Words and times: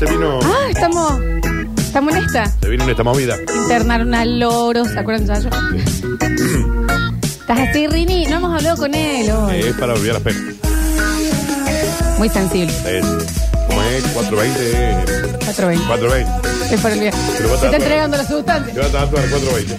se 0.00 0.06
vino, 0.06 0.38
Ah, 0.42 0.66
estamos. 0.70 1.20
Estamos 1.76 2.14
en 2.14 2.24
esta. 2.24 2.46
se 2.46 2.68
vino 2.70 2.84
en 2.84 2.90
esta 2.90 3.02
movida. 3.04 3.36
Internaron 3.62 4.14
al 4.14 4.40
loro, 4.40 4.86
¿se 4.86 4.98
acuerdan 4.98 5.26
de 5.26 5.34
eso? 5.34 5.50
¿Estás 7.22 7.58
así, 7.68 7.86
Rini? 7.86 8.24
No 8.26 8.36
hemos 8.36 8.54
hablado 8.54 8.76
con 8.78 8.94
él 8.94 9.30
hoy. 9.30 9.56
Es 9.60 9.74
para 9.74 9.92
olvidar 9.92 10.14
las 10.14 10.22
penas. 10.22 10.42
Muy 12.16 12.28
sensible. 12.30 12.72
Es, 12.86 13.04
¿Cómo 13.68 13.82
es? 13.82 14.04
420. 14.14 15.36
420. 15.44 15.86
420. 15.86 16.74
Es 16.74 16.80
para 16.80 16.94
olvidar. 16.94 17.14
Va 17.14 17.54
a 17.54 17.58
Se 17.58 17.66
está 17.66 17.76
entregando 17.76 18.16
la 18.16 18.26
sustancia. 18.26 18.72
Te 18.72 18.80
vas 18.80 18.88
a 18.88 18.92
tatuar 18.92 19.28
420. 19.28 19.78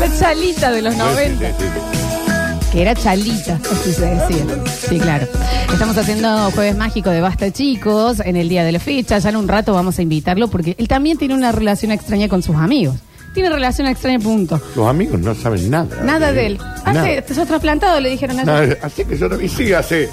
La 0.00 0.18
chalita 0.18 0.72
de 0.72 0.82
los 0.82 0.96
90. 0.96 1.46
Sí, 1.46 1.54
sí, 1.58 1.64
sí. 1.64 2.70
Que 2.72 2.82
era 2.82 2.94
chalita, 2.96 3.60
así 3.70 3.92
se 3.92 4.06
decía. 4.06 4.44
Sí, 4.88 4.98
claro. 4.98 5.28
Estamos 5.74 5.98
haciendo 5.98 6.52
Jueves 6.52 6.76
Mágico 6.76 7.10
de 7.10 7.20
Basta 7.20 7.50
Chicos 7.50 8.20
en 8.20 8.36
el 8.36 8.48
día 8.48 8.62
de 8.62 8.70
la 8.70 8.78
fecha. 8.78 9.18
Ya 9.18 9.30
en 9.30 9.36
un 9.36 9.48
rato 9.48 9.74
vamos 9.74 9.98
a 9.98 10.02
invitarlo 10.02 10.46
porque 10.46 10.76
él 10.78 10.86
también 10.86 11.18
tiene 11.18 11.34
una 11.34 11.50
relación 11.50 11.90
extraña 11.90 12.28
con 12.28 12.44
sus 12.44 12.54
amigos. 12.54 12.94
Tiene 13.34 13.50
relación 13.50 13.88
extraña, 13.88 14.20
punto. 14.20 14.60
Los 14.76 14.86
amigos 14.86 15.18
no 15.18 15.34
saben 15.34 15.68
nada. 15.68 16.00
Nada 16.04 16.30
de 16.32 16.46
él. 16.46 16.60
Hace, 16.84 17.22
te 17.22 17.34
sos 17.34 17.48
trasplantado, 17.48 17.98
le 17.98 18.08
dijeron 18.08 18.38
ayer. 18.38 18.46
Nada. 18.46 18.78
Así 18.82 19.04
que 19.04 19.18
yo 19.18 19.28
no. 19.28 19.40
Y 19.40 19.48
sigue 19.48 19.74
hace 19.74 20.08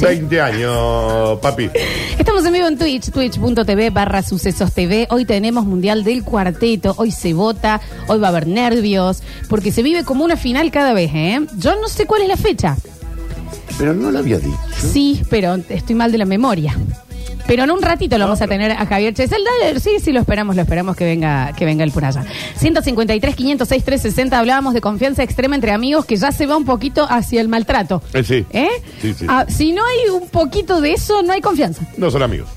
20 0.00 0.40
años, 0.40 1.40
papi. 1.40 1.70
Estamos 2.16 2.46
en 2.46 2.52
vivo 2.52 2.68
en 2.68 2.78
Twitch, 2.78 3.10
twitch.tv 3.10 3.90
barra 3.90 4.22
sucesos 4.22 4.72
TV. 4.72 5.08
Hoy 5.10 5.24
tenemos 5.24 5.66
Mundial 5.66 6.04
del 6.04 6.22
Cuarteto, 6.22 6.94
hoy 6.98 7.10
se 7.10 7.34
vota, 7.34 7.80
hoy 8.06 8.20
va 8.20 8.28
a 8.28 8.30
haber 8.30 8.46
nervios, 8.46 9.24
porque 9.48 9.72
se 9.72 9.82
vive 9.82 10.04
como 10.04 10.24
una 10.24 10.36
final 10.36 10.70
cada 10.70 10.92
vez, 10.92 11.10
¿eh? 11.12 11.40
Yo 11.58 11.74
no 11.80 11.88
sé 11.88 12.06
cuál 12.06 12.22
es 12.22 12.28
la 12.28 12.36
fecha. 12.36 12.76
Pero 13.76 13.94
no 13.94 14.10
lo 14.10 14.18
había 14.18 14.38
dicho. 14.38 14.56
Sí, 14.76 15.22
pero 15.30 15.56
estoy 15.68 15.94
mal 15.94 16.10
de 16.12 16.18
la 16.18 16.24
memoria. 16.24 16.76
Pero 17.46 17.64
en 17.64 17.70
un 17.70 17.80
ratito 17.80 18.18
lo 18.18 18.24
vamos 18.24 18.42
a 18.42 18.46
tener 18.46 18.72
a 18.72 18.84
Javier 18.84 19.14
Chesel. 19.14 19.42
Dale, 19.62 19.80
Sí, 19.80 19.92
sí, 20.02 20.12
lo 20.12 20.20
esperamos, 20.20 20.54
lo 20.54 20.62
esperamos 20.62 20.94
que 20.96 21.04
venga, 21.04 21.52
que 21.56 21.64
venga 21.64 21.82
él 21.82 21.92
por 21.92 22.04
allá. 22.04 22.24
153, 22.56 23.34
506, 23.34 23.84
360. 23.84 24.38
Hablábamos 24.38 24.74
de 24.74 24.80
confianza 24.82 25.22
extrema 25.22 25.54
entre 25.54 25.70
amigos 25.72 26.04
que 26.04 26.16
ya 26.16 26.30
se 26.30 26.44
va 26.46 26.56
un 26.58 26.66
poquito 26.66 27.06
hacia 27.08 27.40
el 27.40 27.48
maltrato. 27.48 28.02
Eh, 28.12 28.22
sí. 28.22 28.44
¿Eh? 28.52 28.68
Sí, 29.00 29.14
sí. 29.14 29.24
Ah, 29.28 29.46
si 29.48 29.72
no 29.72 29.82
hay 29.84 30.10
un 30.10 30.28
poquito 30.28 30.80
de 30.82 30.92
eso, 30.92 31.22
no 31.22 31.32
hay 31.32 31.40
confianza. 31.40 31.82
No 31.96 32.10
son 32.10 32.22
amigos. 32.22 32.48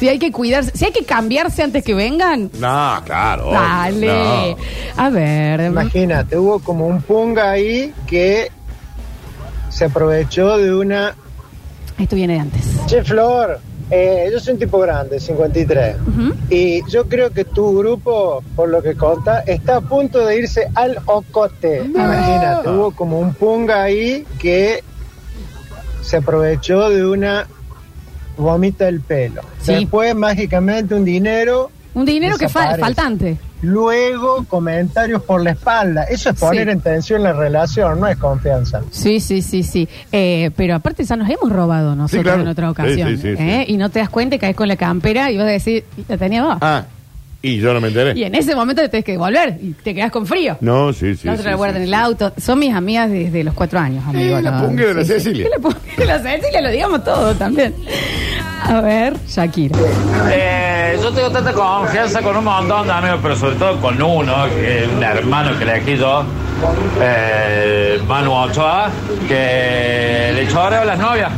Si 0.00 0.08
hay 0.08 0.18
que 0.18 0.32
cuidarse, 0.32 0.72
si 0.74 0.86
hay 0.86 0.92
que 0.92 1.04
cambiarse 1.04 1.62
antes 1.62 1.84
que 1.84 1.94
vengan, 1.94 2.50
No, 2.58 3.00
claro. 3.04 3.52
dale. 3.52 4.06
no. 4.56 4.56
A 4.96 5.10
ver. 5.10 5.60
Imagínate, 5.60 6.36
hubo 6.38 6.58
como 6.58 6.86
un 6.88 7.02
punga 7.02 7.50
ahí 7.52 7.92
que 8.06 8.50
se 9.70 9.86
aprovechó 9.86 10.58
de 10.58 10.74
una... 10.74 11.14
Esto 11.98 12.16
viene 12.16 12.34
de 12.34 12.40
antes. 12.40 12.62
Che, 12.86 13.02
Flor, 13.04 13.60
eh, 13.90 14.28
yo 14.32 14.38
soy 14.40 14.54
un 14.54 14.58
tipo 14.60 14.78
grande, 14.78 15.18
53. 15.18 15.96
Ujú. 16.06 16.34
Y 16.48 16.82
yo 16.88 17.06
creo 17.06 17.30
que 17.30 17.44
tu 17.44 17.78
grupo, 17.78 18.42
por 18.54 18.68
lo 18.68 18.82
que 18.82 18.94
conta, 18.94 19.40
está 19.40 19.76
a 19.76 19.80
punto 19.80 20.24
de 20.24 20.38
irse 20.38 20.68
al 20.74 20.98
ocote. 21.06 21.82
Imagínate, 21.84 22.68
hubo 22.68 22.92
como 22.92 23.18
un 23.18 23.34
punga 23.34 23.82
ahí 23.82 24.24
que 24.38 24.82
se 26.02 26.18
aprovechó 26.18 26.88
de 26.88 27.06
una 27.06 27.46
vomita 28.36 28.86
del 28.86 29.00
pelo. 29.00 29.42
Sí. 29.60 29.72
Después, 29.74 30.14
mágicamente, 30.14 30.94
un 30.94 31.04
dinero. 31.04 31.70
Un 31.94 32.04
dinero 32.04 32.38
que 32.38 32.46
Desaparece. 32.46 32.80
faltante. 32.80 33.38
Luego, 33.62 34.44
comentarios 34.48 35.22
por 35.22 35.42
la 35.42 35.50
espalda. 35.50 36.04
Eso 36.04 36.30
es 36.30 36.38
poner 36.38 36.64
Sí. 36.66 36.70
en 36.72 36.80
tensión 36.80 37.22
la 37.22 37.32
relación, 37.32 38.00
no 38.00 38.06
es 38.06 38.16
confianza. 38.16 38.80
Sí, 38.90 39.20
sí, 39.20 39.42
sí, 39.42 39.62
sí. 39.62 39.88
Eh, 40.12 40.50
pero 40.56 40.74
aparte 40.76 41.04
ya 41.04 41.16
nos 41.16 41.28
hemos 41.28 41.50
robado 41.52 41.94
nosotros 41.94 42.20
Sí, 42.20 42.22
claro. 42.24 42.42
en 42.42 42.48
otra 42.48 42.70
ocasión. 42.70 43.08
Sí, 43.10 43.16
sí, 43.16 43.22
sí, 43.36 43.42
¿eh? 43.42 43.64
sí. 43.66 43.72
Y 43.74 43.76
no 43.76 43.90
te 43.90 43.98
das 43.98 44.08
cuenta 44.08 44.36
y 44.36 44.38
caes 44.38 44.56
con 44.56 44.68
la 44.68 44.76
campera 44.76 45.30
y 45.30 45.36
vas 45.36 45.46
a 45.46 45.50
decir, 45.50 45.84
la 46.08 46.16
tenía 46.16 46.42
vos. 46.42 46.56
Ah, 46.60 46.84
y 47.42 47.58
yo 47.58 47.72
no 47.72 47.80
me 47.80 47.88
enteré. 47.88 48.18
Y 48.18 48.24
en 48.24 48.34
ese 48.34 48.54
momento 48.54 48.82
te 48.82 48.88
tienes 48.90 49.04
que 49.04 49.12
devolver 49.12 49.58
y 49.62 49.72
te 49.72 49.94
quedas 49.94 50.10
con 50.10 50.26
frío. 50.26 50.58
No, 50.60 50.92
sí, 50.92 51.14
sí. 51.16 51.26
la 51.26 51.32
otra 51.32 51.44
sí, 51.44 51.50
la 51.50 51.56
guarda 51.56 51.74
sí, 51.74 51.78
en 51.78 51.82
el 51.84 51.88
sí. 51.88 51.94
auto. 51.94 52.32
Son 52.38 52.58
mis 52.58 52.74
amigas 52.74 53.10
desde 53.10 53.44
los 53.44 53.54
cuatro 53.54 53.78
años, 53.78 54.04
amigo. 54.06 54.38
Eh, 54.38 54.42
la 54.42 54.50
¿no? 54.50 54.66
punga 54.66 54.84
de 54.86 54.94
la 54.94 55.04
Cecilia. 55.04 55.48
La 55.54 55.58
punga 55.58 55.78
de 55.96 56.04
la 56.06 56.18
Cecilia, 56.18 56.60
lo 56.60 56.70
digamos 56.70 57.02
todo 57.04 57.34
también. 57.34 57.74
A 58.62 58.80
ver, 58.82 59.14
Shakira. 59.26 59.78
Eh, 60.30 60.69
yo 60.98 61.12
tengo 61.12 61.30
tanta 61.30 61.52
confianza 61.52 62.22
con 62.22 62.36
un 62.36 62.44
montón 62.44 62.86
de 62.86 62.92
amigos, 62.92 63.18
pero 63.22 63.36
sobre 63.36 63.56
todo 63.56 63.80
con 63.80 64.00
uno, 64.02 64.46
que 64.48 64.84
es 64.84 64.88
un 64.88 65.02
hermano 65.02 65.56
que 65.58 65.64
elegí 65.64 65.96
yo, 65.96 66.24
eh, 67.00 68.00
Manu 68.06 68.32
Ochoa, 68.32 68.90
que 69.28 70.32
le 70.34 70.48
choreo 70.48 70.82
a 70.82 70.84
las 70.84 70.98
novias. 70.98 71.30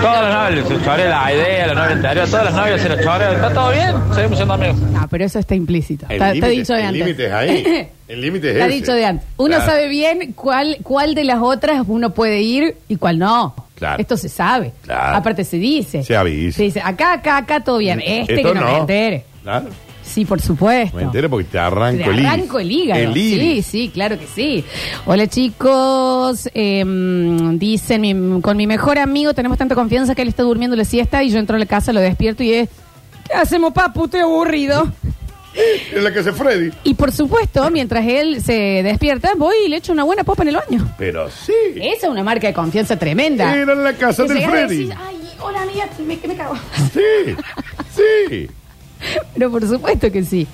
Todas 0.00 0.22
las 0.22 0.34
novias, 0.50 0.68
le 0.70 0.84
choreo 0.84 1.08
la 1.10 1.32
idea, 1.32 1.66
la 1.68 1.74
novia 1.74 1.90
anterior, 1.96 2.28
todas 2.28 2.44
las 2.46 2.54
novias 2.54 2.80
se 2.80 2.88
las 2.88 3.00
choreo. 3.04 3.32
Está 3.32 3.52
todo 3.52 3.70
bien, 3.70 3.94
seguimos 4.14 4.36
siendo 4.38 4.54
amigos. 4.54 4.76
No, 4.76 5.06
pero 5.08 5.24
eso 5.24 5.38
está 5.38 5.54
implícito. 5.54 6.06
El 6.08 6.22
Está, 6.22 6.46
dicho 6.48 6.72
de 6.74 6.80
el 6.80 6.86
antes. 6.86 7.00
límite 7.00 7.26
es 7.26 7.32
ahí. 7.32 7.88
El 8.08 8.20
límite 8.20 8.48
es 8.50 8.54
Está 8.56 8.66
ese. 8.66 8.74
dicho 8.76 8.92
de 8.92 9.04
antes. 9.06 9.26
Uno 9.38 9.56
Claro. 9.56 9.64
sabe 9.70 9.88
bien 9.88 10.32
cuál, 10.34 10.76
cuál 10.82 11.14
de 11.14 11.24
las 11.24 11.38
otras 11.40 11.84
uno 11.88 12.10
puede 12.10 12.42
ir 12.42 12.76
y 12.88 12.96
cuál 12.96 13.18
no. 13.18 13.54
Claro. 13.76 14.00
Esto 14.00 14.16
se 14.16 14.28
sabe. 14.28 14.72
Claro. 14.82 15.16
Aparte 15.16 15.42
se 15.44 15.56
dice. 15.56 16.02
Se 16.04 16.16
avisa. 16.16 16.56
Se 16.58 16.62
dice, 16.64 16.80
acá, 16.80 17.14
acá, 17.14 17.38
acá 17.38 17.60
todo 17.60 17.78
bien. 17.78 18.00
Este 18.04 18.34
Esto 18.36 18.52
que 18.52 18.60
no, 18.60 18.66
me 18.66 18.76
entere. 18.78 19.24
Claro. 19.42 19.68
Sí, 20.02 20.26
por 20.26 20.40
supuesto. 20.40 20.96
Me 20.98 21.02
enteré 21.04 21.28
porque 21.30 21.46
te 21.46 21.58
arranco 21.58 22.04
Te 22.04 22.10
el 22.10 22.18
hígado. 22.20 22.34
arranco 22.34 22.58
el 22.60 22.70
hígado. 22.70 23.00
El 23.00 23.14
sí, 23.14 23.20
iris. 23.34 23.66
sí, 23.66 23.90
claro 23.92 24.18
que 24.18 24.26
sí. 24.26 24.62
Hola 25.06 25.26
chicos, 25.26 26.48
Em, 26.52 27.58
dicen, 27.58 28.00
mi- 28.02 28.40
con 28.42 28.56
mi 28.56 28.66
mejor 28.66 28.98
amigo 28.98 29.32
tenemos 29.32 29.56
tanta 29.56 29.74
confianza 29.74 30.14
que 30.14 30.20
él 30.22 30.28
está 30.28 30.42
durmiendo 30.42 30.76
la 30.76 30.84
siesta 30.84 31.22
y 31.24 31.30
yo 31.30 31.38
entro 31.38 31.56
a 31.56 31.58
la 31.58 31.66
casa, 31.66 31.92
lo 31.94 32.00
despierto 32.00 32.42
y 32.42 32.52
es, 32.52 32.68
¿qué 33.26 33.32
hacemos 33.34 33.72
papu? 33.72 34.04
Estoy 34.04 34.20
aburrido. 34.20 34.92
Es 35.54 36.02
la 36.02 36.12
que 36.12 36.18
hace 36.20 36.32
Freddy. 36.32 36.70
Y 36.84 36.94
por 36.94 37.12
supuesto, 37.12 37.70
mientras 37.70 38.04
él 38.06 38.42
se 38.42 38.82
despierta, 38.82 39.30
voy 39.36 39.54
y 39.66 39.68
le 39.68 39.76
echo 39.76 39.92
una 39.92 40.02
buena 40.04 40.24
popa 40.24 40.42
en 40.42 40.48
el 40.48 40.56
baño. 40.56 40.88
Pero 40.98 41.30
sí. 41.30 41.52
Esa 41.76 42.06
es 42.06 42.12
una 42.12 42.24
marca 42.24 42.46
de 42.48 42.52
confianza 42.54 42.98
tremenda. 42.98 43.54
Era 43.56 43.72
en 43.72 43.84
la 43.84 43.92
casa 43.94 44.24
Que 44.24 44.28
del 44.30 44.38
llegas 44.38 44.52
y 44.54 44.56
Freddy. 44.66 44.78
decís, 44.86 44.96
Ay, 45.00 45.16
hola 45.40 45.62
amiga, 45.62 45.88
me, 46.06 46.18
me 46.26 46.36
cago. 46.36 46.56
Sí. 46.92 47.34
Sí. 47.94 48.50
Pero 49.34 49.50
por 49.50 49.68
supuesto 49.68 50.10
que 50.10 50.24
sí. 50.24 50.46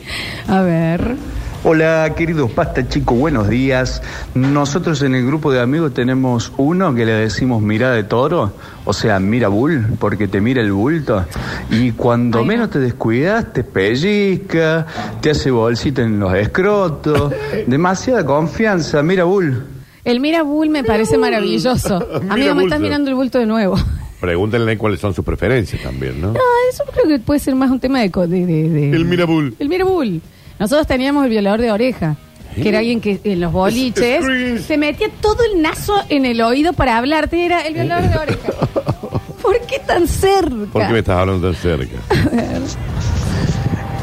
A 0.49 0.61
ver. 0.62 1.15
Hola 1.62 2.15
queridos 2.16 2.50
pasta 2.53 2.88
chicos, 2.88 3.19
buenos 3.19 3.48
días. 3.50 4.03
Nosotros 4.34 5.03
en 5.03 5.15
el 5.15 5.26
grupo 5.26 5.53
de 5.53 5.60
amigos 5.60 5.93
tenemos 5.93 6.53
uno 6.56 6.94
que 6.94 7.04
le 7.04 7.12
decimos 7.12 7.60
mirada 7.60 7.94
de 7.97 8.03
toro, 8.04 8.54
o 8.87 8.93
sea, 8.94 9.21
mira 9.21 9.48
bull, 9.48 9.84
porque 9.99 10.26
te 10.26 10.41
mira 10.41 10.62
el 10.62 10.72
bulto. 10.72 11.26
Y 11.70 11.93
cuando 11.93 12.44
menos 12.47 12.70
te 12.70 12.78
descuidas, 12.78 13.53
te 13.53 13.62
pellizca, 13.62 14.87
te 15.20 15.31
hace 15.32 15.50
bolsita 15.50 16.00
en 16.00 16.19
los 16.19 16.32
escrotos. 16.34 17.31
Demasiada 17.66 18.25
confianza, 18.25 19.03
mira 19.03 19.25
bull. 19.25 19.62
El 20.03 20.19
Mira 20.20 20.43
Bull 20.43 20.70
me 20.70 20.82
parece 20.82 21.19
maravilloso. 21.19 21.99
Mira 22.22 22.32
Amigo, 22.34 22.54
me 22.54 22.62
estás 22.65 22.81
mirando 22.81 23.10
el 23.10 23.16
bulto 23.16 23.38
de 23.38 23.44
nuevo. 23.44 23.76
Pregúntenle 24.19 24.78
cuáles 24.78 24.99
son 24.99 25.12
sus 25.12 25.22
preferencias 25.22 25.82
también, 25.82 26.19
¿no? 26.22 26.28
No, 26.32 26.41
eso 26.72 26.84
creo 26.91 27.06
que 27.06 27.19
puede 27.19 27.38
ser 27.38 27.54
más 27.54 27.70
un 27.70 27.78
tema 27.81 28.00
de... 28.00 28.10
co- 28.10 28.26
de, 28.26 28.47
de- 28.47 28.70
de- 28.70 28.91
El 28.93 29.04
Mirabul. 29.04 29.54
El 29.59 29.69
Mirabul. 29.69 30.22
Nosotros 30.60 30.87
teníamos 30.87 31.25
el 31.25 31.31
violador 31.31 31.62
de 31.62 31.72
oreja, 31.72 32.16
que 32.54 32.69
era 32.69 32.81
alguien 32.81 33.00
que 33.00 33.19
en 33.25 33.41
los 33.41 33.50
boliches 33.50 34.22
se 34.66 34.76
metía 34.76 35.09
todo 35.22 35.38
el 35.50 35.62
nazo 35.62 35.94
en 36.10 36.26
el 36.26 36.43
oído 36.43 36.75
para 36.75 36.98
hablarte. 36.98 37.47
Era 37.47 37.66
el 37.66 37.72
violador 37.72 38.10
de 38.10 38.19
oreja. 38.19 38.53
¿Por 39.43 39.59
qué 39.62 39.78
tan 39.78 40.06
cerca? 40.06 40.66
¿Por 40.70 40.87
qué 40.87 40.93
me 40.93 40.99
estás 40.99 41.16
hablando 41.16 41.50
tan 41.50 41.59
cerca? 41.59 41.97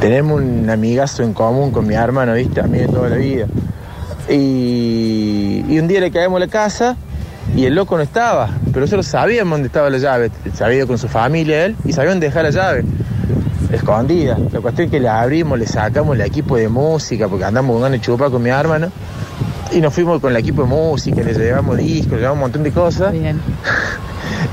Tenemos 0.02 0.42
un 0.42 0.68
amigazo 0.68 1.22
en 1.22 1.34
común 1.34 1.70
con 1.70 1.86
mi 1.86 1.94
hermano, 1.94 2.34
¿viste? 2.34 2.60
Amigo 2.60 2.88
de 2.88 2.92
toda 2.92 3.10
la 3.10 3.18
vida. 3.18 3.46
Y, 4.28 5.64
y 5.70 5.78
un 5.78 5.88
día 5.88 6.00
le 6.00 6.10
caemos 6.10 6.38
a 6.38 6.40
la 6.40 6.48
casa 6.48 6.98
y 7.56 7.66
el 7.66 7.76
loco 7.76 7.98
no 7.98 8.02
estaba. 8.02 8.50
Pero 8.66 8.80
nosotros 8.80 9.06
sabíamos 9.06 9.52
dónde 9.52 9.68
estaba 9.68 9.92
la 9.92 10.00
llave. 10.00 10.32
Ido 10.74 10.88
con 10.88 10.98
su 10.98 11.08
familia 11.08 11.66
él 11.66 11.76
y 11.86 11.94
sabían 11.94 12.20
dejar 12.20 12.46
la 12.46 12.50
llave. 12.50 12.84
Escondida. 13.72 14.38
La 14.52 14.60
cuestión 14.62 14.86
es 14.86 14.92
que 14.92 15.00
la 15.00 15.22
abrimos, 15.22 15.60
le 15.60 15.68
sacamos 15.68 16.16
el 16.16 16.22
equipo 16.22 16.56
de 16.58 16.70
música, 16.70 17.28
porque 17.28 17.46
andamos 17.46 17.74
con 17.74 17.82
ganas 17.84 18.00
de 18.00 18.06
chupar 18.06 18.30
con 18.32 18.42
mi 18.42 18.50
hermano. 18.50 18.90
Y 19.74 19.82
nos 19.82 19.94
fuimos 19.94 20.22
con 20.22 20.32
el 20.32 20.38
equipo 20.38 20.62
de 20.64 20.70
música, 20.70 21.22
le 21.22 21.34
llevamos 21.34 21.78
discos, 21.78 22.14
le 22.14 22.20
llevamos 22.20 22.36
un 22.38 22.42
montón 22.42 22.64
de 22.64 22.72
cosas. 22.72 23.12
Bien. 23.12 23.40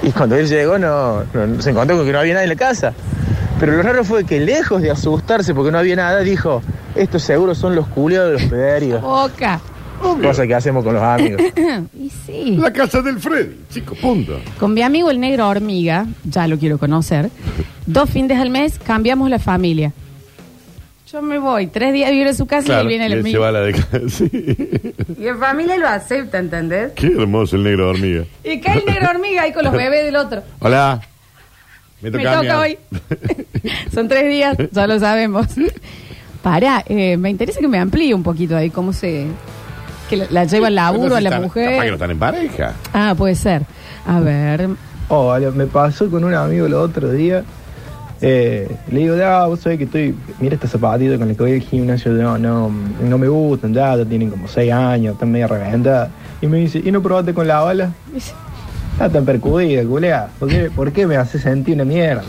Y 0.02 0.10
cuando 0.10 0.36
él 0.36 0.46
llegó, 0.46 0.78
no, 0.78 1.22
no- 1.32 1.62
se 1.62 1.70
encontró 1.70 1.96
con 1.96 2.04
que 2.06 2.12
no 2.12 2.18
había 2.18 2.34
nadie 2.34 2.44
en 2.44 2.50
la 2.50 2.56
casa. 2.56 2.92
Pero 3.58 3.72
lo 3.72 3.82
raro 3.82 4.04
fue 4.04 4.24
que 4.24 4.38
lejos 4.40 4.82
de 4.82 4.90
asustarse 4.90 5.54
porque 5.54 5.70
no 5.72 5.78
había 5.78 5.96
nada, 5.96 6.20
dijo, 6.20 6.60
estos 6.94 7.22
seguros 7.22 7.56
son 7.58 7.74
los 7.74 7.86
culiados 7.88 8.32
de 8.32 8.38
los 8.40 8.50
pederios. 8.50 9.00
Boca. 9.00 9.60
Cosa 10.00 10.46
que 10.46 10.54
hacemos 10.54 10.84
con 10.84 10.94
los 10.94 11.02
amigos. 11.02 11.40
y 11.98 12.10
sí. 12.26 12.56
La 12.58 12.72
casa 12.72 13.00
del 13.02 13.18
Freddy, 13.20 13.56
chico, 13.70 13.94
punto. 13.94 14.38
Con 14.58 14.74
mi 14.74 14.82
amigo 14.82 15.10
el 15.10 15.18
negro 15.20 15.48
hormiga, 15.48 16.06
ya 16.24 16.46
lo 16.46 16.58
quiero 16.58 16.78
conocer, 16.78 17.30
dos 17.86 18.10
fines 18.10 18.38
al 18.38 18.50
mes 18.50 18.78
cambiamos 18.78 19.30
la 19.30 19.38
familia. 19.38 19.92
Yo 21.10 21.22
me 21.22 21.38
voy, 21.38 21.68
tres 21.68 21.92
días 21.92 22.08
a 22.08 22.10
vivir 22.10 22.26
en 22.26 22.34
su 22.34 22.46
casa 22.46 22.78
y 22.78 22.80
él 22.80 22.86
viene 22.88 23.08
y 23.08 23.12
el 23.12 23.22
mío. 23.22 23.40
va 23.40 23.48
a 23.48 23.52
la 23.52 23.60
de 23.60 23.72
casa. 23.72 23.98
Sí. 24.08 24.28
Y 25.20 25.26
en 25.28 25.38
familia 25.38 25.76
lo 25.76 25.86
acepta, 25.86 26.38
¿entendés? 26.38 26.92
Qué 26.96 27.06
hermoso 27.06 27.54
el 27.54 27.62
negro 27.62 27.90
hormiga. 27.90 28.24
Y 28.42 28.60
cae 28.60 28.78
el 28.80 28.84
negro 28.86 29.10
hormiga 29.10 29.42
ahí 29.42 29.52
con 29.52 29.62
los 29.64 29.72
bebés 29.72 30.04
del 30.04 30.16
otro. 30.16 30.42
Hola. 30.58 31.00
Me 32.02 32.10
Me 32.10 32.18
toca 32.18 32.32
a 32.32 32.42
toca, 32.42 32.54
mí. 32.54 32.60
hoy. 32.60 32.78
Son 33.94 34.08
tres 34.08 34.28
días, 34.28 34.56
ya 34.72 34.86
lo 34.88 34.98
sabemos. 34.98 35.46
Para, 36.42 36.84
eh, 36.88 37.16
me 37.16 37.30
interesa 37.30 37.60
que 37.60 37.68
me 37.68 37.78
amplíe 37.78 38.12
un 38.12 38.22
poquito 38.24 38.56
ahí 38.56 38.68
cómo 38.70 38.92
se... 38.92 39.26
Que 40.08 40.16
la, 40.18 40.26
la 40.30 40.44
lleva 40.44 40.66
al 40.68 40.74
laburo 40.74 41.16
a 41.16 41.20
la 41.20 41.28
están- 41.30 41.42
Capaz 41.42 41.54
que 41.54 41.64
no 41.64 41.70
mujer. 41.76 41.92
están 41.94 42.10
en 42.10 42.18
pareja. 42.18 42.72
Ah, 42.92 43.14
puede 43.16 43.34
ser. 43.34 43.62
A 44.06 44.20
ver. 44.20 44.68
Oh, 45.08 45.28
vale, 45.28 45.50
me 45.50 45.66
pasó 45.66 46.10
con 46.10 46.24
un 46.24 46.34
amigo 46.34 46.66
el 46.66 46.74
otro 46.74 47.10
día. 47.10 47.42
Eh, 48.20 48.68
le 48.90 49.00
digo, 49.00 49.16
ya, 49.16 49.44
vos 49.46 49.60
sabés 49.60 49.78
que 49.78 49.84
estoy. 49.84 50.14
Mira 50.40 50.54
este 50.54 50.66
zapatito 50.68 51.18
con 51.18 51.28
el 51.28 51.36
que 51.36 51.42
voy 51.42 51.52
al 51.54 51.60
gimnasio. 51.60 52.12
No, 52.12 52.38
no, 52.38 52.70
no 53.02 53.18
me 53.18 53.28
gustan, 53.28 53.74
ya, 53.74 53.96
ya 53.96 54.04
tienen 54.04 54.30
como 54.30 54.48
6 54.48 54.72
años, 54.72 55.14
están 55.14 55.30
medio 55.32 55.48
reventadas. 55.48 56.08
Y 56.40 56.46
me 56.46 56.58
dice, 56.58 56.80
¿y 56.84 56.90
no 56.90 57.02
probaste 57.02 57.34
con 57.34 57.46
la 57.48 57.60
bala? 57.60 57.90
Está 58.92 59.08
tan 59.10 59.24
percudida, 59.24 59.82
culea. 59.84 60.28
¿Por 60.38 60.48
qué, 60.48 60.70
¿Por 60.74 60.92
qué 60.92 61.06
me 61.06 61.16
hace 61.16 61.38
sentir 61.38 61.74
una 61.74 61.84
mierda? 61.84 62.22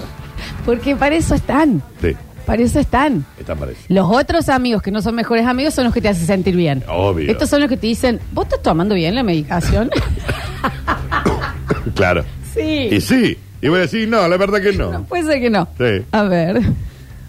Porque 0.66 0.96
para 0.96 1.16
eso 1.16 1.36
están. 1.36 1.82
Sí, 2.02 2.16
Para 2.46 2.62
eso 2.62 2.80
están. 2.80 3.26
están 3.40 3.58
pareja. 3.58 3.80
Los 3.90 4.08
otros 4.10 4.50
amigos 4.50 4.82
que 4.82 4.92
no 4.92 5.02
son 5.02 5.16
mejores 5.16 5.46
amigos 5.48 5.74
son 5.74 5.86
los 5.86 5.94
que 5.94 6.02
te 6.02 6.10
hacen 6.10 6.26
sentir 6.28 6.56
bien. 6.56 6.84
Obvio. 6.88 7.32
Estos 7.32 7.50
son 7.50 7.60
los 7.62 7.70
que 7.70 7.78
te 7.78 7.88
dicen, 7.88 8.20
¿vos 8.34 8.46
estás 8.46 8.62
tomando 8.62 8.94
bien 8.96 9.16
la 9.16 9.24
medicación? 9.24 9.90
Claro. 11.96 12.24
sí. 12.54 12.90
Y 12.92 13.02
sí. 13.02 13.38
Y 13.62 13.68
voy 13.70 13.80
a 13.80 13.82
decir, 13.84 14.08
no, 14.08 14.28
la 14.28 14.38
verdad 14.38 14.62
que 14.62 14.74
No, 14.74 14.92
no. 14.92 15.04
puede 15.06 15.24
ser 15.24 15.40
que 15.40 15.50
no. 15.50 15.68
Sí. 15.78 16.06
A 16.12 16.24
ver. 16.24 16.62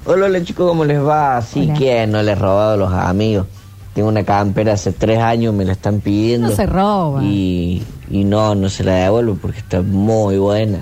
Hola, 0.05 0.27
hola 0.27 0.43
chicos, 0.43 0.69
¿cómo 0.69 0.85
les 0.85 1.01
va? 1.01 1.41
Sí, 1.41 1.63
Hola. 1.65 1.75
¿quién 1.75 2.11
no 2.13 2.23
les 2.23 2.37
he 2.37 2.41
robado 2.41 2.73
a 2.73 2.77
los 2.77 2.93
amigos? 2.93 3.47
Tengo 3.95 4.09
una 4.09 4.25
campera 4.25 4.75
hace 4.75 4.93
tres 4.93 5.19
años, 5.21 5.55
me 5.55 5.65
la 5.65 5.73
están 5.73 6.01
pidiendo. 6.01 6.49
No 6.49 6.55
se 6.57 6.67
roba. 6.67 7.23
Y, 7.25 7.83
y 8.11 8.25
no, 8.25 8.55
no 8.55 8.69
se 8.69 8.85
la 8.85 8.95
devuelvo 8.97 9.37
porque 9.41 9.59
está 9.61 9.81
muy 9.83 10.37
buena. 10.37 10.81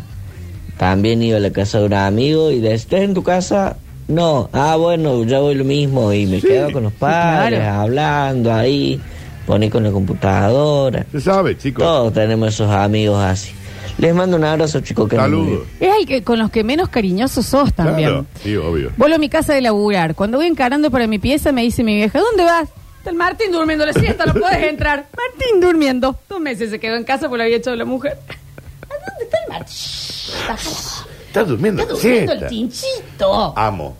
También 0.79 1.23
iba 1.23 1.37
a 1.37 1.41
la 1.41 1.51
casa 1.53 1.79
de 1.79 1.87
un 1.87 1.95
amigo 1.95 2.51
y 2.51 2.61
le 2.61 2.75
¿estás 2.75 3.01
en 3.01 3.15
tu 3.15 3.23
casa? 3.23 3.77
No. 4.09 4.49
Ah, 4.53 4.77
bueno, 4.77 5.25
ya 5.25 5.39
voy 5.41 5.55
lo 5.55 5.65
mismo. 5.65 6.13
Y 6.13 6.27
me 6.27 6.41
Sí, 6.41 6.49
quedo 6.49 6.73
con 6.73 6.83
los 6.85 6.93
padres, 6.93 7.61
claro. 7.61 7.81
hablando 7.83 8.53
ahí, 8.53 9.01
poní 9.47 9.71
con 9.71 9.83
la 9.85 9.91
computadora. 9.91 11.07
Se 11.13 11.21
sabe, 11.21 11.57
chicos. 11.57 11.83
Todos 11.85 12.13
tenemos 12.13 12.49
esos 12.49 12.71
amigos 12.71 13.23
así. 13.23 13.53
Les 13.99 14.13
mando 14.15 14.37
un 14.37 14.45
abrazo, 14.45 14.81
chicos. 14.81 15.09
Saludos. 15.09 15.61
Es 15.79 15.93
el 16.01 16.07
que 16.07 16.23
con 16.25 16.39
los 16.39 16.51
que 16.51 16.65
menos 16.65 16.89
cariñosos 16.89 17.47
sos 17.47 17.73
también. 17.73 18.09
Claro. 18.09 18.27
Sí, 18.43 18.57
obvio. 18.57 18.91
Vuelvo 18.97 19.15
a 19.17 19.19
mi 19.19 19.29
casa 19.29 19.55
de 19.55 19.61
laburar. 19.61 20.15
Cuando 20.17 20.39
voy 20.39 20.47
encarando 20.49 20.91
para 20.91 21.07
mi 21.07 21.19
pieza, 21.21 21.53
me 21.53 21.63
dice 21.63 21.85
mi 21.85 21.95
vieja, 21.95 22.19
¿dónde 22.19 22.43
vas? 22.45 22.69
Está 22.99 23.11
el 23.11 23.17
Martín 23.17 23.53
durmiendo 23.53 23.87
la 23.87 23.93
siesta, 23.93 24.25
no 24.27 24.35
puedes 24.35 24.63
entrar. 24.69 25.07
Martín 25.17 25.61
durmiendo. 25.61 26.19
Dos 26.29 26.41
meses 26.41 26.71
se 26.71 26.81
quedó 26.81 26.97
en 26.97 27.05
casa 27.05 27.29
porque 27.29 27.37
lo 27.39 27.45
había 27.45 27.57
echado 27.59 27.77
la 27.77 27.85
mujer. 27.85 28.19
¿A 28.83 29.11
dónde 29.11 29.25
está 29.25 29.39
el 29.45 29.49
Martín? 29.51 31.04
Estás 31.35 31.49
durmiendo. 31.49 31.83
Está 31.83 31.95
durmiendo 31.95 32.33
el 32.33 32.39
siesta. 32.39 32.49
tinchito. 32.49 33.59
Amo. 33.59 33.97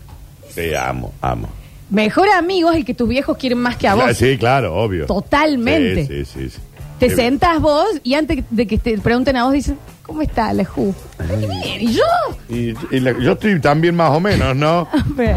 Sí, 0.53 0.73
amo, 0.73 1.11
amo. 1.21 1.49
Mejor 1.89 2.29
amigo 2.29 2.71
es 2.71 2.77
el 2.77 2.85
que 2.85 2.93
tus 2.93 3.09
viejos 3.09 3.37
quieren 3.37 3.57
más 3.59 3.75
que 3.75 3.89
a 3.89 3.95
vos. 3.95 4.15
Sí, 4.15 4.37
claro, 4.37 4.73
obvio. 4.73 5.05
Totalmente. 5.05 6.05
Sí, 6.07 6.23
sí, 6.23 6.25
sí. 6.25 6.49
sí. 6.51 6.59
Te 6.97 7.09
Sí. 7.09 7.15
sentás 7.17 7.59
vos 7.59 7.85
y 8.03 8.13
antes 8.13 8.45
de 8.49 8.65
que 8.65 8.77
te 8.77 8.97
pregunten 8.99 9.35
a 9.35 9.43
vos, 9.43 9.51
dicen, 9.51 9.77
¿cómo 10.01 10.21
está 10.21 10.53
la 10.53 10.63
Ju? 10.63 10.95
Ay, 11.19 11.45
bien. 11.45 11.81
¿Y 11.81 11.93
yo? 11.93 12.03
Y, 12.47 12.73
y 12.95 12.99
la- 13.01 13.19
yo 13.19 13.33
estoy 13.33 13.59
también 13.59 13.95
más 13.97 14.11
o 14.11 14.21
menos, 14.21 14.55
¿no? 14.55 14.87
A 14.93 15.03
ver. 15.13 15.35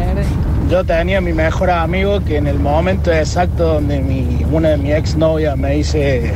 Yo 0.71 0.85
tenía 0.85 1.19
mi 1.19 1.33
mejor 1.33 1.69
amigo 1.69 2.23
que 2.23 2.37
en 2.37 2.47
el 2.47 2.59
momento 2.59 3.11
exacto 3.11 3.73
donde 3.73 3.99
mi, 3.99 4.45
una 4.49 4.69
de 4.69 4.77
mis 4.77 4.93
exnovias 4.93 5.57
me 5.57 5.71
dice, 5.75 6.31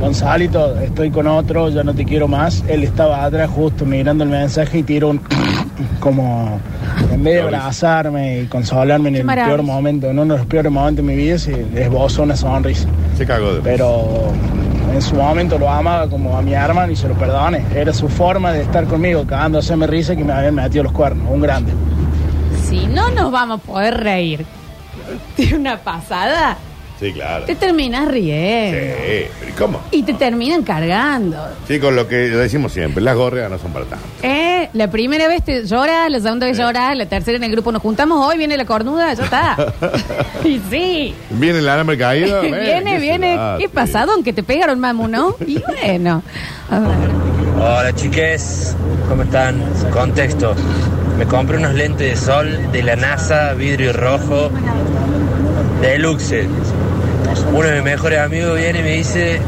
Gonzalito, 0.00 0.78
estoy 0.80 1.10
con 1.10 1.26
otro, 1.26 1.68
ya 1.70 1.82
no 1.82 1.94
te 1.94 2.04
quiero 2.04 2.28
más, 2.28 2.64
él 2.68 2.84
estaba 2.84 3.24
atrás 3.24 3.50
justo 3.50 3.84
mirando 3.84 4.24
el 4.24 4.30
mensaje 4.30 4.78
y 4.78 4.82
tiró 4.82 5.10
un 5.10 5.20
como 6.00 6.60
en 7.12 7.24
vez 7.24 7.34
de 7.34 7.42
abrazarme 7.42 8.40
y 8.40 8.46
consolarme 8.46 9.08
en 9.10 9.16
el 9.16 9.24
maravilla. 9.24 9.56
peor 9.56 9.66
momento, 9.66 10.06
en 10.08 10.18
uno 10.18 10.34
de 10.34 10.38
los 10.38 10.46
peores 10.46 10.70
momentos 10.70 11.04
de 11.04 11.12
mi 11.12 11.16
vida, 11.16 11.38
se 11.38 11.66
esbozó 11.74 12.22
una 12.22 12.36
sonrisa. 12.36 12.88
Se 13.16 13.26
cagó 13.26 13.54
de 13.54 13.60
Pero 13.60 14.32
en 14.94 15.02
su 15.02 15.14
momento 15.14 15.58
lo 15.58 15.68
amaba 15.68 16.08
como 16.08 16.36
a 16.36 16.42
mi 16.42 16.54
hermano 16.54 16.92
y 16.92 16.96
se 16.96 17.08
lo 17.08 17.14
perdone. 17.14 17.64
Era 17.74 17.92
su 17.92 18.08
forma 18.08 18.52
de 18.52 18.62
estar 18.62 18.84
conmigo, 18.86 19.26
cagándoseme 19.26 19.86
risa 19.86 20.16
que 20.16 20.24
me 20.24 20.32
habían 20.32 20.54
metido 20.54 20.84
los 20.84 20.92
cuernos, 20.92 21.26
un 21.30 21.40
grande. 21.40 21.72
Si 22.68 22.86
no 22.86 23.10
nos 23.10 23.30
vamos 23.30 23.60
a 23.60 23.62
poder 23.62 23.96
reír 23.98 24.44
de 25.36 25.54
una 25.54 25.78
pasada, 25.78 26.56
Sí, 27.00 27.12
claro. 27.12 27.44
te 27.44 27.54
terminas 27.54 28.08
riendo. 28.08 28.76
Sí, 28.78 29.26
pero 29.38 29.50
¿y 29.50 29.52
cómo? 29.54 29.80
Y 29.92 30.02
te 30.02 30.14
terminan 30.14 30.62
cargando. 30.64 31.38
Chicos, 31.68 31.92
lo 31.92 32.08
que 32.08 32.16
decimos 32.16 32.72
siempre, 32.72 33.02
las 33.02 33.14
gorreas 33.14 33.48
no 33.50 33.58
son 33.58 33.72
para 33.72 33.84
tanto. 33.84 34.04
¿Eh? 34.22 34.68
La 34.72 34.90
primera 34.90 35.28
vez 35.28 35.44
te 35.44 35.64
lloras, 35.64 36.10
la 36.10 36.18
segunda 36.20 36.46
vez 36.46 36.58
lloras, 36.58 36.96
la 36.96 37.06
tercera 37.06 37.36
en 37.36 37.44
el 37.44 37.52
grupo 37.52 37.70
nos 37.70 37.80
juntamos, 37.82 38.26
hoy 38.26 38.36
viene 38.36 38.56
la 38.56 38.64
cornuda, 38.64 39.14
ya 39.14 39.24
está. 39.24 39.56
y 40.44 40.60
sí. 40.70 41.14
Viene 41.30 41.60
el 41.60 41.68
alambre 41.68 41.96
caído. 41.96 42.40
viene, 42.42 42.58
¿qué 42.92 42.98
viene. 42.98 43.32
será? 43.32 43.54
¿Qué 43.58 43.64
Sí. 43.66 43.70
pasado? 43.72 44.12
Aunque 44.12 44.32
te 44.32 44.42
pegaron, 44.42 44.80
mamu, 44.80 45.06
¿no? 45.08 45.36
Y 45.46 45.62
bueno. 45.62 46.22
A 46.70 46.78
ver. 46.80 46.88
Hola 47.60 47.92
chiques, 47.94 48.76
¿cómo 49.08 49.22
están? 49.22 49.62
Contexto. 49.92 50.54
Me 51.16 51.26
compré 51.26 51.58
unos 51.58 51.74
lentes 51.74 52.10
de 52.10 52.16
sol 52.26 52.72
de 52.72 52.82
la 52.82 52.96
NASA, 52.96 53.54
vidrio 53.54 53.92
rojo, 53.92 54.50
deluxe. 55.80 56.46
Uno 57.52 57.68
de 57.68 57.74
mis 57.74 57.84
mejores 57.84 58.18
amigos 58.18 58.56
viene 58.58 58.80
y 58.80 58.82
me 58.82 58.92
dice, 58.92 59.40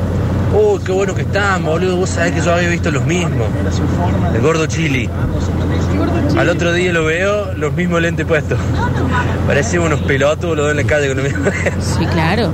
uy, 0.53 0.81
qué 0.85 0.93
bueno 0.93 1.15
que 1.15 1.23
están, 1.23 1.65
boludo, 1.65 1.97
vos 1.97 2.11
sabés 2.11 2.33
que 2.33 2.41
yo 2.41 2.53
había 2.53 2.69
visto 2.69 2.91
los 2.91 3.05
mismos. 3.05 3.49
El 4.35 4.41
gordo 4.41 4.67
chili. 4.67 5.09
Al 6.37 6.49
otro 6.49 6.73
día 6.73 6.93
lo 6.93 7.05
veo, 7.05 7.55
los 7.55 7.73
mismos 7.73 8.01
lentes 8.01 8.27
puestos. 8.27 8.59
Parecíamos 9.47 9.89
unos 9.89 10.01
pelotos, 10.01 10.57
los 10.57 10.65
dos 10.65 10.71
en 10.71 10.77
la 10.77 10.85
calle 10.85 11.09
con 11.09 11.19
los 11.19 11.27
mismos 11.27 11.55
lentes. 11.55 11.97
Sí, 11.99 12.07
claro. 12.07 12.51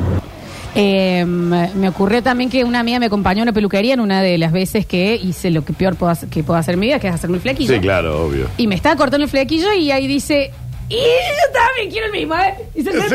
Eh, 0.78 1.24
me 1.24 1.88
ocurrió 1.88 2.22
también 2.22 2.50
que 2.50 2.62
una 2.62 2.80
amiga 2.80 2.98
me 2.98 3.06
acompañó 3.06 3.40
a 3.40 3.44
una 3.44 3.52
peluquería 3.54 3.94
en 3.94 4.00
una 4.00 4.20
de 4.20 4.36
las 4.36 4.52
veces 4.52 4.84
que 4.84 5.16
hice 5.16 5.50
lo 5.50 5.64
que 5.64 5.72
peor 5.72 5.96
puedo 5.96 6.12
hacer, 6.12 6.28
que 6.28 6.44
puedo 6.44 6.58
hacer 6.58 6.74
en 6.74 6.80
mi 6.80 6.86
vida, 6.88 6.98
que 6.98 7.08
es 7.08 7.14
hacerme 7.14 7.36
el 7.36 7.42
flequillo. 7.42 7.72
Sí, 7.72 7.80
claro, 7.80 8.26
obvio. 8.26 8.46
Y 8.58 8.66
me 8.66 8.74
estaba 8.74 8.94
cortando 8.94 9.24
el 9.24 9.30
flequillo 9.30 9.72
y 9.72 9.90
ahí 9.90 10.06
dice, 10.06 10.50
y 10.88 10.97
yo 10.97 11.53
también 11.53 11.91
quiero 11.91 12.06
el 12.06 12.12
mismo, 12.12 12.35
¿eh? 12.37 12.55
Y 12.75 12.83
se. 12.83 12.93
Las 12.93 13.11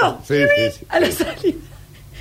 dos. 0.00 0.16
Sí, 0.26 0.34
sí, 0.34 0.70
sí. 0.78 0.86
A 0.88 1.00
la 1.00 1.10
salida. 1.10 1.56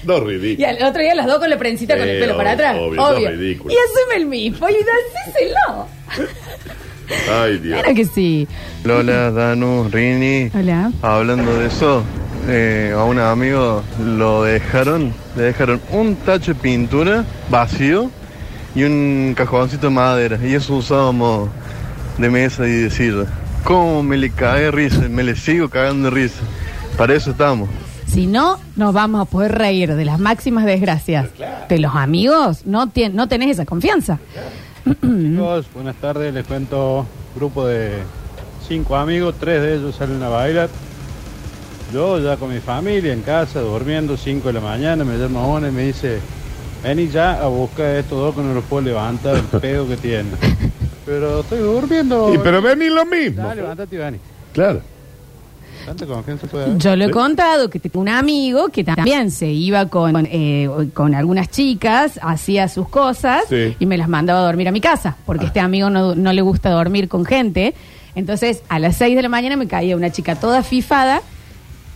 No, 0.04 0.18
Y 0.18 0.38
ridículo. 0.38 0.68
al 0.68 0.84
otro 0.84 1.02
día 1.04 1.14
las 1.16 1.28
dos 1.28 1.38
con 1.40 1.50
la 1.50 1.58
prensita 1.60 1.96
con 1.98 2.08
el 2.10 2.20
pelo 2.20 2.36
para 2.36 2.54
obvio, 2.54 2.66
atrás. 2.66 2.76
obvio, 2.80 3.02
eso 3.02 3.18
es 3.30 3.38
ridículo. 3.40 3.74
Y 3.74 3.78
haceme 3.78 4.16
el 4.16 4.26
mismo. 4.26 4.68
Y 4.70 4.74
hacéselo. 4.74 5.88
Ay, 7.44 7.58
Dios. 7.60 7.80
Claro 7.82 7.96
que 7.96 8.06
sí. 8.06 8.48
Lola, 8.84 9.32
Danu, 9.32 9.90
Rini. 9.92 10.50
Hola. 10.56 10.92
Hablando 11.02 11.54
de 11.60 11.68
eso, 11.68 12.04
eh, 12.48 12.94
a 12.96 13.04
un 13.04 13.20
amigo 13.20 13.84
lo 14.00 14.44
dejaron, 14.44 15.14
le 15.36 15.44
dejaron 15.44 15.82
un 15.92 16.16
tacho 16.16 16.54
de 16.54 16.60
pintura 16.60 17.26
vacío 17.50 18.10
y 18.74 18.84
un 18.84 19.34
cajoncito 19.36 19.88
de 19.88 19.94
madera. 19.94 20.40
Y 20.44 20.56
eso 20.56 20.74
usábamos 20.76 21.50
de 22.18 22.30
mesa 22.30 22.66
y 22.68 22.72
de 22.72 22.90
silla. 22.90 23.26
¿Cómo 23.64 24.04
me 24.04 24.18
le 24.18 24.30
cae 24.32 24.64
de 24.64 24.72
risa? 24.72 25.08
Me 25.10 25.24
le 25.24 25.36
sigo 25.36 25.70
cagando 25.70 26.10
de 26.10 26.16
risa. 26.16 26.42
Para 26.98 27.14
eso 27.16 27.32
estamos. 27.32 27.70
Si 28.08 28.28
no, 28.28 28.60
nos 28.76 28.94
vamos 28.94 29.22
a 29.22 29.26
poder 29.26 29.54
reír 29.54 29.96
de 29.96 30.04
las 30.04 30.20
máximas 30.20 30.66
desgracias 30.66 31.28
de 31.70 31.80
los 31.80 31.96
amigos. 31.96 32.66
No, 32.66 32.88
tien- 32.88 33.14
no 33.14 33.28
tenés 33.28 33.52
esa 33.52 33.66
confianza. 33.66 34.20
Chicos, 35.02 35.66
buenas 35.74 35.96
tardes, 35.96 36.34
les 36.34 36.46
cuento 36.46 37.06
grupo 37.36 37.66
de 37.66 38.00
cinco 38.68 38.96
amigos, 38.98 39.36
tres 39.40 39.62
de 39.62 39.76
ellos 39.76 39.96
salen 39.96 40.22
a 40.24 40.30
bailar. 40.30 40.70
Yo 41.94 42.20
ya 42.20 42.36
con 42.38 42.54
mi 42.54 42.60
familia 42.60 43.14
en 43.14 43.22
casa, 43.22 43.60
durmiendo, 43.60 44.16
5 44.16 44.48
de 44.48 44.54
la 44.54 44.62
mañana, 44.62 45.04
me 45.04 45.18
llama 45.18 45.46
una 45.46 45.68
y 45.68 45.72
me 45.72 45.82
dice, 45.84 46.20
vení 46.82 47.10
ya 47.10 47.34
a 47.42 47.48
buscar 47.48 47.86
a 47.88 48.00
estos 48.00 48.18
dos 48.18 48.34
que 48.34 48.42
no 48.42 48.54
los 48.54 48.64
puedo 48.64 48.82
levantar 48.84 49.36
el 49.36 49.42
pedo 49.60 49.86
que 49.88 49.98
tienen. 49.98 50.32
Pero 51.06 51.40
estoy 51.42 51.60
durmiendo. 51.60 52.34
Y 52.34 52.38
pero 52.38 52.62
vení 52.62 52.90
lo 52.90 53.06
mismo. 53.06 53.44
Dale, 53.44 53.62
levántate 53.62 53.96
y 53.96 54.00
vení. 54.00 54.18
Claro. 54.54 54.82
¿Tanta 55.86 56.06
confianza 56.06 56.46
puede 56.46 56.66
haber? 56.66 56.78
Yo 56.78 56.96
lo 56.96 57.06
he 57.06 57.08
Sí. 57.08 57.14
contado 57.14 57.70
que 57.72 57.80
tengo 57.80 58.00
un 58.02 58.10
amigo 58.10 58.70
que 58.70 58.84
también 58.84 59.32
se 59.32 59.48
iba 59.48 59.88
con, 59.88 60.28
eh, 60.30 60.70
con 60.94 61.16
algunas 61.16 61.50
chicas, 61.50 62.20
hacía 62.22 62.68
sus 62.68 62.88
cosas 62.88 63.46
Sí. 63.50 63.76
y 63.80 63.86
me 63.88 63.98
las 63.98 64.08
mandaba 64.08 64.42
a 64.42 64.44
dormir 64.44 64.68
a 64.68 64.72
mi 64.72 64.80
casa, 64.80 65.18
porque 65.26 65.48
este 65.48 65.60
amigo 65.60 65.90
no, 65.90 66.14
no 66.14 66.34
le 66.34 66.42
gusta 66.44 66.70
dormir 66.70 67.08
con 67.08 67.26
gente. 67.26 67.74
Entonces, 68.14 68.62
a 68.70 68.78
las 68.78 68.96
6 68.98 69.16
de 69.16 69.24
la 69.24 69.30
mañana 69.30 69.56
me 69.56 69.68
caía 69.68 69.96
una 69.96 70.12
chica 70.12 70.36
toda 70.36 70.62
fifada 70.62 71.22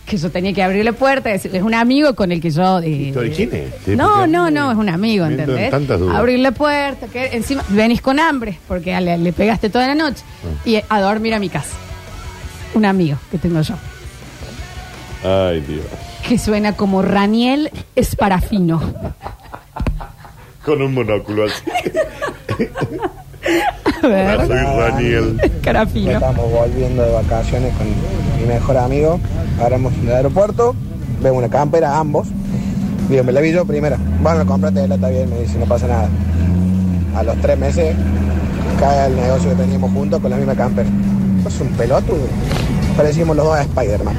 que 0.06 0.16
yo 0.16 0.30
tenía 0.30 0.52
que 0.52 0.62
abrir 0.62 0.84
la 0.84 0.92
puerta, 0.92 1.28
decirle, 1.30 1.58
es 1.58 1.64
un 1.64 1.74
amigo 1.74 2.14
con 2.14 2.30
el 2.32 2.40
que 2.40 2.50
yo... 2.50 2.78
eh, 2.78 2.88
¿Historichines? 2.88 3.74
Sí, 3.84 3.96
no, 3.96 4.08
porque- 4.14 4.28
no, 4.28 4.50
no, 4.50 4.70
es 4.70 4.78
un 4.78 4.88
amigo, 4.88 5.26
¿entendés? 5.26 5.70
tantas 5.70 5.98
dudas. 5.98 6.16
Abrir 6.16 6.38
la 6.38 6.52
puerta, 6.52 7.08
que 7.08 7.26
encima 7.36 7.64
venís 7.70 8.00
con 8.00 8.20
hambre, 8.20 8.58
porque 8.68 8.98
le, 9.00 9.18
le 9.18 9.32
pegaste 9.32 9.68
toda 9.68 9.88
la 9.88 9.94
noche, 9.96 10.22
Ah. 10.44 10.62
y 10.64 10.80
a 10.88 11.00
dormir 11.00 11.34
a 11.34 11.40
mi 11.40 11.48
casa. 11.48 11.74
Un 12.74 12.84
amigo 12.84 13.16
que 13.30 13.38
tengo 13.38 13.60
yo 13.62 13.74
Ay, 15.24 15.60
Dios. 15.62 15.84
que 16.28 16.38
suena 16.38 16.74
como 16.74 17.02
Raniel 17.02 17.70
Esparafino. 17.96 18.80
Con 20.64 20.82
un 20.82 20.94
monóculo 20.94 21.46
así. 21.46 21.62
A 24.02 24.06
ver. 24.08 24.38
Daniel. 24.92 25.40
Carafino. 25.62 26.10
Estamos 26.12 26.50
volviendo 26.50 27.02
de 27.02 27.12
vacaciones 27.12 27.74
con 27.76 27.86
mi 28.40 28.46
mejor 28.46 28.76
amigo. 28.76 29.20
Paramos 29.58 29.92
en 29.94 30.08
el 30.08 30.14
aeropuerto. 30.14 30.74
Vemos 31.22 31.38
una 31.38 31.48
campera, 31.48 31.98
ambos. 31.98 32.28
Digo, 33.08 33.24
me 33.24 33.32
la 33.32 33.40
vi 33.40 33.52
yo 33.52 33.64
primero. 33.64 33.96
Bueno, 34.22 34.44
cómprate, 34.46 34.84
está 34.84 35.08
bien. 35.08 35.30
Me 35.30 35.40
dice, 35.40 35.58
no 35.58 35.66
pasa 35.66 35.86
nada. 35.86 36.08
A 37.16 37.22
los 37.22 37.36
tres 37.40 37.58
meses 37.58 37.94
cae 38.78 39.06
el 39.06 39.16
negocio 39.16 39.50
que 39.50 39.56
teníamos 39.56 39.90
juntos 39.92 40.20
con 40.20 40.30
la 40.30 40.36
misma 40.36 40.54
campera. 40.54 40.88
Es 41.46 41.60
un 41.60 41.68
pelotudo. 41.68 42.26
Parecíamos 42.96 43.36
los 43.36 43.46
dos 43.46 43.56
a 43.56 43.62
Spider-Man. 43.62 44.14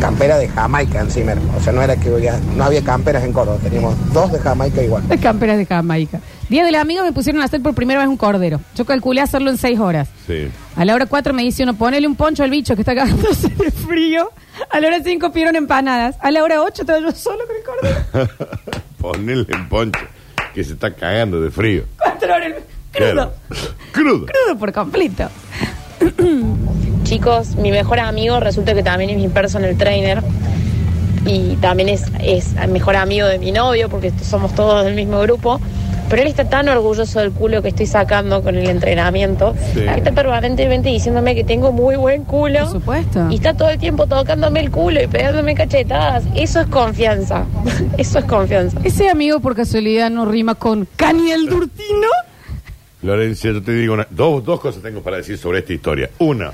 Campera 0.00 0.36
de 0.36 0.48
Jamaica 0.48 1.00
encima. 1.00 1.32
O 1.58 1.62
sea, 1.62 1.72
no 1.72 1.80
era 1.80 1.96
que 1.96 2.08
había- 2.10 2.38
no 2.56 2.64
había 2.64 2.82
camperas 2.82 3.24
en 3.24 3.32
Córdoba. 3.32 3.58
Teníamos 3.62 3.94
dos 4.12 4.30
de 4.32 4.38
Jamaica 4.38 4.82
igual. 4.82 5.02
Las 5.08 5.20
camperas 5.20 5.56
de 5.56 5.64
Jamaica. 5.66 6.20
Día 6.48 6.64
del 6.64 6.76
amigo 6.76 7.02
me 7.02 7.12
pusieron 7.12 7.42
a 7.42 7.46
hacer 7.46 7.60
por 7.60 7.74
primera 7.74 7.98
vez 8.00 8.08
un 8.08 8.16
cordero. 8.16 8.60
Yo 8.76 8.84
calculé 8.84 9.20
hacerlo 9.20 9.50
en 9.50 9.58
seis 9.58 9.80
horas. 9.80 10.08
Sí. 10.26 10.48
A 10.76 10.84
la 10.84 10.94
hora 10.94 11.06
cuatro 11.06 11.34
me 11.34 11.42
dice 11.42 11.64
uno, 11.64 11.74
ponele 11.74 12.06
un 12.06 12.14
poncho 12.14 12.44
al 12.44 12.50
bicho 12.50 12.76
que 12.76 12.82
está 12.82 12.94
cagándose 12.94 13.48
de 13.48 13.70
frío. 13.72 14.30
A 14.70 14.78
la 14.78 14.88
hora 14.88 15.00
cinco 15.02 15.32
pidieron 15.32 15.56
empanadas. 15.56 16.16
A 16.20 16.30
la 16.30 16.44
hora 16.44 16.62
ocho 16.62 16.82
estaba 16.82 17.00
yo 17.00 17.10
solo 17.12 17.40
con 17.46 17.56
el 17.56 17.62
cordero. 17.64 18.30
Ponele 18.98 19.46
en 19.48 19.68
poncho, 19.68 20.00
que 20.54 20.62
se 20.62 20.74
está 20.74 20.92
cagando 20.94 21.40
de 21.40 21.50
frío. 21.50 21.84
Cuatro 21.98 22.32
horas. 22.34 22.52
Crudo. 22.92 23.34
Crudo. 23.92 24.26
Crudo 24.26 24.58
por 24.58 24.72
completo. 24.72 25.28
Chicos, 27.02 27.56
mi 27.56 27.70
mejor 27.70 27.98
amigo 27.98 28.38
resulta 28.40 28.72
que 28.74 28.82
también 28.82 29.10
es 29.10 29.16
mi 29.16 29.28
personal 29.28 29.76
trainer 29.76 30.22
y 31.24 31.56
también 31.56 31.88
es, 31.88 32.04
es 32.20 32.54
el 32.54 32.70
mejor 32.70 32.96
amigo 32.96 33.26
de 33.26 33.38
mi 33.38 33.50
novio 33.50 33.88
porque 33.88 34.12
somos 34.22 34.54
todos 34.54 34.84
del 34.84 34.94
mismo 34.94 35.20
grupo. 35.20 35.60
Pero 36.08 36.22
él 36.22 36.28
está 36.28 36.48
tan 36.48 36.68
orgulloso 36.68 37.18
del 37.20 37.32
culo 37.32 37.62
que 37.62 37.68
estoy 37.68 37.86
sacando 37.86 38.42
con 38.42 38.56
el 38.56 38.68
entrenamiento. 38.68 39.54
Sí. 39.74 39.80
que 39.80 39.90
Está 39.96 40.12
permanentemente 40.12 40.88
diciéndome 40.88 41.34
que 41.34 41.44
tengo 41.44 41.72
muy 41.72 41.96
buen 41.96 42.24
culo. 42.24 42.60
Por 42.60 42.72
supuesto. 42.72 43.26
Y 43.30 43.34
está 43.36 43.54
todo 43.54 43.70
el 43.70 43.78
tiempo 43.78 44.06
tocándome 44.06 44.60
el 44.60 44.70
culo 44.70 45.02
y 45.02 45.06
pegándome 45.08 45.54
cachetadas. 45.54 46.24
Eso 46.34 46.60
es 46.60 46.66
confianza. 46.68 47.44
Eso 47.98 48.18
es 48.20 48.24
confianza. 48.24 48.78
Ese 48.84 49.08
amigo 49.08 49.40
por 49.40 49.56
casualidad 49.56 50.10
no 50.10 50.24
rima 50.26 50.54
con 50.54 50.86
Caniel 50.96 51.46
Durtino. 51.46 52.08
Florencia, 53.00 53.52
yo 53.52 53.62
te 53.62 53.72
digo 53.72 53.94
una- 53.94 54.06
dos, 54.10 54.44
dos 54.44 54.58
cosas 54.60 54.82
tengo 54.82 55.00
para 55.00 55.18
decir 55.18 55.36
sobre 55.38 55.58
esta 55.60 55.72
historia. 55.72 56.10
Una, 56.18 56.52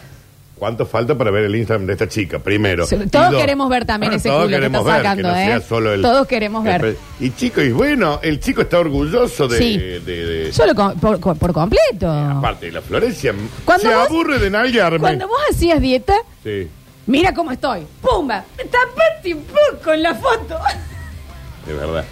¿cuánto 0.63 0.87
falta 0.87 1.19
para 1.19 1.33
ver 1.33 1.47
el 1.47 1.57
Instagram 1.57 1.87
de 1.89 1.95
esta 1.95 2.09
chica? 2.09 2.39
Primero. 2.39 2.85
Y 2.89 3.09
Todos 3.09 3.33
dos, 3.33 3.41
queremos 3.41 3.69
ver 3.69 3.85
también 3.85 4.13
ese 4.13 4.29
todos 4.29 4.45
culo 4.45 4.49
que 4.51 4.55
queremos 4.61 4.81
está 4.83 4.93
ver, 4.93 5.03
sacando, 5.03 5.23
que 5.25 5.29
no 5.35 5.37
¿eh? 5.41 5.45
sea 5.47 5.61
solo 5.61 5.93
el- 5.93 6.03
Todos 6.03 6.27
queremos 6.29 6.63
ver. 6.63 6.97
y 7.19 7.31
chico, 7.33 7.61
y 7.63 7.73
bueno, 7.73 8.21
el 8.23 8.39
chico 8.39 8.61
está 8.63 8.79
orgulloso 8.79 9.49
de... 9.49 9.59
Sí. 9.59 9.77
de- 9.77 9.99
de- 10.01 10.53
Solo 10.53 10.73
con- 10.77 10.95
por, 11.01 11.19
por- 11.19 11.37
por 11.37 11.53
completo. 11.53 12.09
aparte, 12.09 12.71
la 12.71 12.81
Florencia 12.81 13.35
Cuando 13.65 13.89
se 13.89 13.93
vos- 13.97 14.07
aburre 14.09 14.39
de 14.39 14.51
nalguearme. 14.51 15.01
Cuando 15.01 15.27
vos 15.27 15.39
hacías 15.51 15.81
dieta, 15.81 16.15
Sí, 16.45 16.69
mira 17.07 17.35
cómo 17.35 17.51
estoy. 17.51 17.81
¡Pumba! 18.01 18.45
Tapate 18.57 19.35
un 19.35 19.43
poco 19.43 19.93
en 19.95 20.03
la 20.05 20.15
foto. 20.15 20.59
es 21.69 21.77
verdad. 21.77 22.05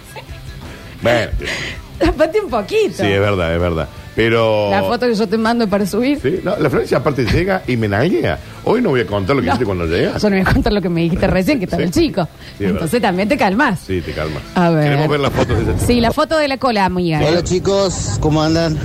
Bueno, 1.01 1.31
Tapate 1.99 2.41
un 2.41 2.49
poquito. 2.49 2.95
sí, 2.97 3.07
es 3.07 3.19
verdad, 3.21 3.53
es 3.55 3.61
verdad. 3.61 3.87
Pero... 4.15 4.69
La 4.69 4.83
foto 4.83 5.07
que 5.07 5.15
yo 5.15 5.27
te 5.27 5.37
mando 5.37 5.67
para 5.69 5.85
subir. 5.85 6.19
Sí, 6.21 6.41
no, 6.43 6.57
la 6.57 6.69
Florencia 6.69 6.97
aparte 6.97 7.23
llega 7.25 7.63
y 7.67 7.77
me 7.77 7.87
nalguea. 7.87 8.37
Hoy 8.65 8.81
no 8.81 8.89
voy 8.89 9.01
a 9.01 9.05
contar 9.07 9.35
lo 9.35 9.41
que 9.41 9.47
No. 9.47 9.53
hiciste 9.53 9.65
cuando 9.65 9.85
llegas. 9.85 10.21
Yo 10.21 10.29
no 10.29 10.35
voy 10.35 10.45
a 10.45 10.53
contar 10.53 10.73
lo 10.73 10.81
que 10.81 10.89
me 10.89 11.01
dijiste 11.01 11.27
recién, 11.27 11.59
que 11.59 11.65
estaba 11.65 11.81
Sí. 11.81 11.85
el 11.87 11.91
chico. 11.93 12.27
Sí, 12.57 12.65
Entonces 12.65 13.01
también 13.01 13.29
te 13.29 13.37
calmas. 13.37 13.79
Sí, 13.87 14.01
te 14.01 14.11
calmas. 14.11 14.41
A 14.55 14.69
ver. 14.69 14.83
Queremos 14.83 15.07
ver 15.07 15.19
las 15.21 15.31
fotos 15.31 15.55
de 15.57 15.63
esa 15.63 15.73
chica. 15.75 15.85
Sí, 15.87 16.01
la 16.01 16.11
foto 16.11 16.37
de 16.37 16.47
la 16.49 16.57
cola, 16.57 16.85
amiga. 16.85 17.21
Hola 17.25 17.41
chicos, 17.43 18.17
¿cómo 18.19 18.43
andan? 18.43 18.77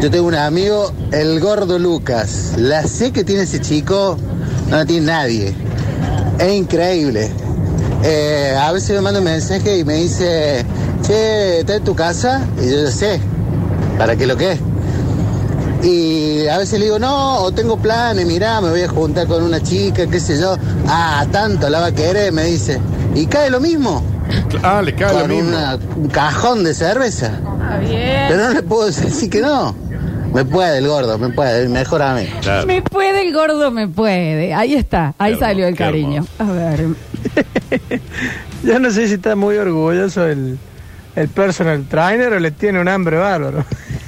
Yo 0.00 0.10
tengo 0.10 0.26
un 0.28 0.34
amigo, 0.34 0.92
el 1.12 1.40
gordo 1.40 1.78
Lucas. 1.78 2.54
La 2.58 2.82
sé 2.84 3.12
que 3.12 3.24
tiene 3.24 3.42
ese 3.42 3.60
chico, 3.60 4.18
no 4.68 4.76
la 4.76 4.84
tiene 4.84 5.06
nadie. 5.06 5.54
Es 6.38 6.52
increíble. 6.54 7.30
Eh, 8.04 8.54
a 8.60 8.70
veces 8.72 8.90
me 8.94 9.00
manda 9.00 9.18
un 9.18 9.24
mensaje 9.24 9.78
y 9.78 9.84
me 9.84 9.94
dice, 9.94 10.64
che, 11.04 11.60
¿está 11.60 11.76
en 11.76 11.84
tu 11.84 11.96
casa? 11.96 12.46
Y 12.62 12.70
yo 12.70 12.84
ya 12.84 12.90
sé, 12.92 13.20
¿para 13.98 14.16
qué 14.16 14.26
lo 14.26 14.36
que 14.36 14.52
es? 14.52 14.60
Y 15.82 16.46
a 16.48 16.58
veces 16.58 16.78
le 16.80 16.86
digo, 16.86 16.98
no, 16.98 17.38
o 17.38 17.52
tengo 17.52 17.76
planes, 17.78 18.26
mirá, 18.26 18.60
me 18.60 18.70
voy 18.70 18.82
a 18.82 18.88
juntar 18.88 19.26
con 19.26 19.42
una 19.44 19.62
chica, 19.62 20.06
qué 20.08 20.18
sé 20.18 20.38
yo. 20.40 20.56
Ah, 20.88 21.24
tanto 21.30 21.68
la 21.70 21.80
va 21.80 21.86
a 21.86 21.92
querer, 21.92 22.32
me 22.32 22.44
dice. 22.44 22.80
Y 23.14 23.26
cae 23.26 23.48
lo 23.50 23.60
mismo. 23.60 24.02
Ah, 24.62 24.82
le 24.82 24.94
cae 24.94 25.20
lo 25.20 25.28
mismo. 25.28 25.50
una- 25.50 25.78
un 25.96 26.08
cajón 26.08 26.64
de 26.64 26.74
cerveza. 26.74 27.26
Está 27.26 27.78
bien. 27.78 28.24
Pero 28.28 28.42
no 28.48 28.50
le 28.54 28.62
puedo 28.62 28.86
decir 28.86 29.30
que 29.30 29.40
no. 29.40 29.74
Me 30.34 30.44
puede 30.44 30.78
el 30.78 30.88
gordo, 30.88 31.16
me 31.16 31.30
puede, 31.30 31.68
mejor 31.68 32.02
amigo. 32.02 32.32
Me 32.66 32.82
puede 32.82 33.26
el 33.26 33.32
gordo, 33.32 33.70
me 33.70 33.88
puede. 33.88 34.52
Ahí 34.52 34.74
está, 34.74 35.14
ahí 35.18 35.36
salió 35.36 35.66
el 35.66 35.74
cariño. 35.76 36.26
A 36.38 36.44
ver. 36.44 36.86
Yo 38.64 38.78
no 38.78 38.90
sé 38.90 39.08
si 39.08 39.14
está 39.14 39.36
muy 39.36 39.56
orgulloso 39.56 40.26
el, 40.26 40.58
el 41.16 41.28
personal 41.28 41.84
trainer 41.88 42.32
o 42.34 42.40
le 42.40 42.50
tiene 42.50 42.80
un 42.80 42.88
hambre 42.88 43.16
bárbaro. 43.16 43.64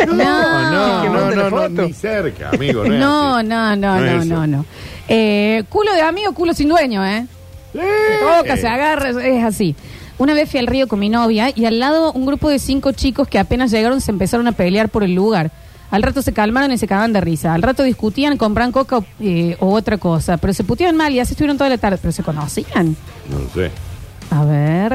No, 0.06 0.14
no, 0.14 1.02
Que 1.02 1.08
no, 1.08 1.50
no, 1.50 1.68
no, 1.68 1.82
ni 1.86 1.92
cerca, 1.92 2.50
amigo. 2.50 2.84
No, 2.84 3.42
No, 3.42 3.76
no, 3.76 3.76
no, 3.76 4.24
No 4.24 4.46
no. 4.46 4.64
Eh, 5.08 5.64
culo 5.68 5.92
de 5.92 6.02
amigo, 6.02 6.32
culo 6.32 6.54
sin 6.54 6.68
dueño, 6.68 7.04
¿eh? 7.04 7.26
Toca, 7.72 8.56
se 8.56 8.68
agarra, 8.68 9.10
es 9.10 9.44
así. 9.44 9.74
Una 10.18 10.34
vez 10.34 10.50
fui 10.50 10.60
al 10.60 10.66
río 10.66 10.86
con 10.86 10.98
mi 10.98 11.08
novia 11.08 11.50
y 11.54 11.64
al 11.64 11.78
lado 11.78 12.12
un 12.12 12.26
grupo 12.26 12.48
de 12.50 12.58
cinco 12.58 12.92
chicos 12.92 13.26
que 13.26 13.38
apenas 13.38 13.70
llegaron 13.70 14.00
se 14.00 14.10
empezaron 14.10 14.46
a 14.48 14.52
pelear 14.52 14.88
por 14.88 15.02
el 15.02 15.14
lugar. 15.14 15.50
Al 15.90 16.02
rato 16.02 16.22
se 16.22 16.32
calmaron 16.32 16.70
y 16.72 16.78
se 16.78 16.86
cagaban 16.86 17.12
de 17.12 17.20
risa. 17.20 17.52
Al 17.54 17.62
rato 17.62 17.82
discutían, 17.82 18.36
compraban 18.36 18.70
coca 18.70 18.98
o, 18.98 19.04
eh, 19.20 19.56
o 19.58 19.72
otra 19.72 19.98
cosa. 19.98 20.36
Pero 20.36 20.52
se 20.52 20.62
puteaban 20.62 20.96
mal 20.96 21.12
y 21.12 21.20
así 21.20 21.32
estuvieron 21.32 21.58
toda 21.58 21.70
la 21.70 21.78
tarde. 21.78 21.98
Pero 22.00 22.12
se 22.12 22.22
conocían. 22.22 22.96
No 23.28 23.38
sé. 23.54 23.70
A 24.30 24.44
ver. 24.44 24.92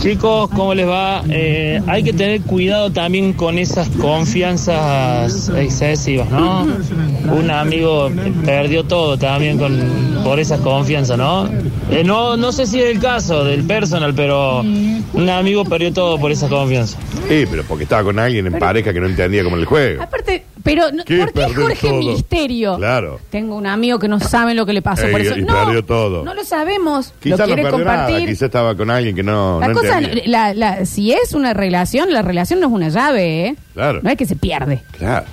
Chicos, 0.00 0.50
¿cómo 0.50 0.74
les 0.74 0.86
va? 0.86 1.22
Eh, 1.28 1.80
hay 1.86 2.02
que 2.02 2.12
tener 2.12 2.42
cuidado 2.42 2.90
también 2.90 3.32
con 3.32 3.58
esas 3.58 3.88
confianzas 3.88 5.50
excesivas, 5.56 6.30
¿no? 6.30 6.66
Un 7.32 7.50
amigo 7.50 8.10
perdió 8.44 8.84
todo 8.84 9.16
también 9.16 9.58
con, 9.58 9.78
por 10.24 10.38
esas 10.38 10.60
confianzas, 10.60 11.16
¿no? 11.16 11.48
Eh, 11.90 12.04
no, 12.04 12.36
no 12.36 12.52
sé 12.52 12.66
si 12.66 12.80
es 12.80 12.90
el 12.90 13.00
caso 13.00 13.44
del 13.44 13.64
personal, 13.64 14.14
pero 14.14 14.60
un 14.60 15.28
amigo 15.30 15.64
perdió 15.64 15.92
todo 15.92 16.18
por 16.18 16.30
esa 16.30 16.48
confianza. 16.48 16.98
Sí, 17.28 17.44
pero 17.50 17.64
porque 17.64 17.84
estaba 17.84 18.04
con 18.04 18.18
alguien 18.18 18.46
en 18.46 18.58
pareja 18.58 18.92
que 18.92 19.00
no 19.00 19.06
entendía 19.06 19.42
cómo 19.42 19.56
el 19.56 19.64
juego. 19.64 20.02
Aparte, 20.02 20.44
pero 20.62 20.90
no- 20.92 21.04
¿Qué 21.04 21.18
¿por 21.18 21.26
qué 21.32 21.40
perdió 21.40 21.62
Jorge 21.62 21.88
todo? 21.88 21.98
Misterio? 22.12 22.76
Claro. 22.76 23.20
Tengo 23.30 23.56
un 23.56 23.66
amigo 23.66 23.98
que 23.98 24.08
no 24.08 24.20
sabe 24.20 24.54
lo 24.54 24.66
que 24.66 24.72
le 24.72 24.82
pasó 24.82 25.06
Ey, 25.06 25.12
por 25.12 25.20
eso. 25.20 25.36
y 25.36 25.42
no, 25.42 25.54
perdió 25.64 25.84
todo. 25.84 26.24
no 26.24 26.34
lo 26.34 26.44
sabemos. 26.44 27.12
Quizás 27.20 27.40
lo 27.40 27.46
no 27.46 27.54
quiere 27.54 27.62
perdió 27.70 27.84
nada, 27.84 28.04
compartir. 28.06 28.28
quizás 28.28 28.42
estaba 28.42 28.74
con 28.76 28.90
alguien 28.90 29.14
que 29.16 29.22
no, 29.22 29.60
La 29.60 29.68
no 29.68 29.74
cosa, 29.74 29.98
entendía. 29.98 30.22
la, 30.26 30.54
la- 30.54 30.84
si 30.86 31.12
es 31.12 31.32
una 31.34 31.54
relación, 31.54 32.12
la 32.12 32.22
relación 32.22 32.60
no 32.60 32.66
es 32.68 32.72
una 32.72 32.88
llave, 32.88 33.46
¿eh? 33.46 33.56
Claro. 33.74 34.00
No 34.02 34.10
es 34.10 34.16
que 34.16 34.26
se 34.26 34.36
pierde. 34.36 34.82
Claro. 34.98 35.26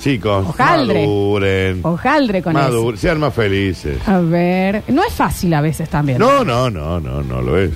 Chicos, 0.00 0.48
Ojaldre. 0.48 1.02
maduren. 1.06 1.80
Ojaldre 1.84 2.42
con 2.42 2.56
eso. 2.56 2.62
Maduren, 2.64 2.98
sean 2.98 3.20
más 3.20 3.32
felices. 3.32 3.98
A 4.08 4.18
ver, 4.18 4.82
no 4.88 5.04
es 5.04 5.12
fácil 5.12 5.54
a 5.54 5.60
veces 5.60 5.88
también. 5.88 6.18
No, 6.18 6.44
no, 6.44 6.68
no, 6.70 6.98
no, 6.98 7.22
no 7.22 7.40
lo 7.40 7.56
es. 7.56 7.70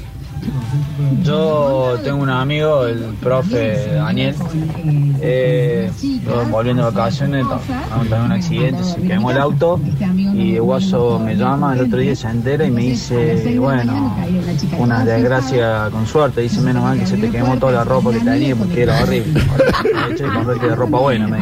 Yo 1.23 1.99
tengo 2.03 2.23
un 2.23 2.31
amigo, 2.31 2.87
el 2.87 3.15
profe 3.21 3.95
Daniel, 3.95 4.35
eh, 5.21 5.91
volviendo 6.51 6.85
de 6.85 6.91
vacaciones, 6.91 7.45
tuvimos 7.47 8.21
un 8.25 8.33
accidente, 8.33 8.85
se 8.85 9.03
quemó 9.03 9.31
el 9.31 9.39
auto 9.39 9.81
y 10.35 10.59
guaso 10.59 11.19
me 11.19 11.37
llama, 11.37 11.75
el 11.75 11.83
otro 11.83 11.99
día 11.99 12.15
se 12.15 12.29
entera 12.29 12.65
y 12.65 12.71
me 12.71 12.83
dice, 12.83 13.57
bueno, 13.59 14.17
una 14.79 15.05
desgracia 15.05 15.89
con 15.91 16.07
suerte, 16.07 16.43
dice 16.43 16.61
menos 16.61 16.83
mal 16.83 16.99
que 16.99 17.07
se 17.07 17.17
te 17.17 17.31
quemó 17.31 17.59
toda 17.59 17.73
la 17.73 17.85
ropa 17.85 18.13
que 18.13 18.21
tenía 18.21 18.55
porque 18.57 18.83
era 18.83 19.03
horrible. 19.03 19.41
De 20.09 20.15
hecho, 20.15 20.75
ropa 20.77 20.99
buena, 20.99 21.27
me 21.27 21.37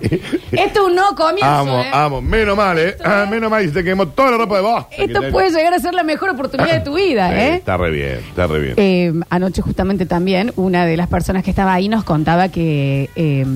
dice. 0.00 0.20
Esto 0.52 0.80
es 0.82 0.86
un 0.86 0.94
no 0.94 1.14
comienzo, 1.14 1.46
Amo, 1.46 1.80
¿eh? 1.80 1.90
amo. 1.92 2.22
Menos 2.22 2.56
mal, 2.56 2.78
¿eh? 2.78 2.96
Ah, 3.04 3.26
menos 3.28 3.50
mal 3.50 3.64
y 3.64 3.68
se 3.68 3.74
te 3.74 3.84
quemó 3.84 4.06
toda 4.08 4.32
la 4.32 4.36
ropa 4.38 4.56
de 4.56 4.62
vos. 4.62 4.86
Esto 4.90 5.20
puede 5.30 5.50
llegar 5.50 5.74
a 5.74 5.78
ser 5.78 5.94
la 5.94 6.02
mejor 6.02 6.30
oportunidad 6.30 6.72
de 6.72 6.80
tu 6.80 6.94
vida, 6.94 7.34
¿eh? 7.34 7.56
Está 7.56 7.76
re 7.76 7.90
bien, 7.90 8.01
está 8.02 8.46
re 8.46 8.60
bien. 8.60 8.74
Eh, 8.76 9.12
anoche 9.30 9.62
justamente 9.62 10.06
también 10.06 10.52
una 10.56 10.84
de 10.86 10.96
las 10.96 11.08
personas 11.08 11.42
que 11.42 11.50
estaba 11.50 11.72
ahí 11.74 11.88
nos 11.88 12.04
contaba 12.04 12.48
que 12.48 13.10
eh, 13.16 13.46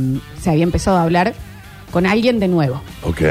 se 0.40 0.50
había 0.50 0.64
empezado 0.64 0.96
a 0.96 1.02
hablar 1.02 1.34
con 1.90 2.06
alguien 2.06 2.38
de 2.40 2.48
nuevo. 2.48 2.80
Ok. 3.02 3.22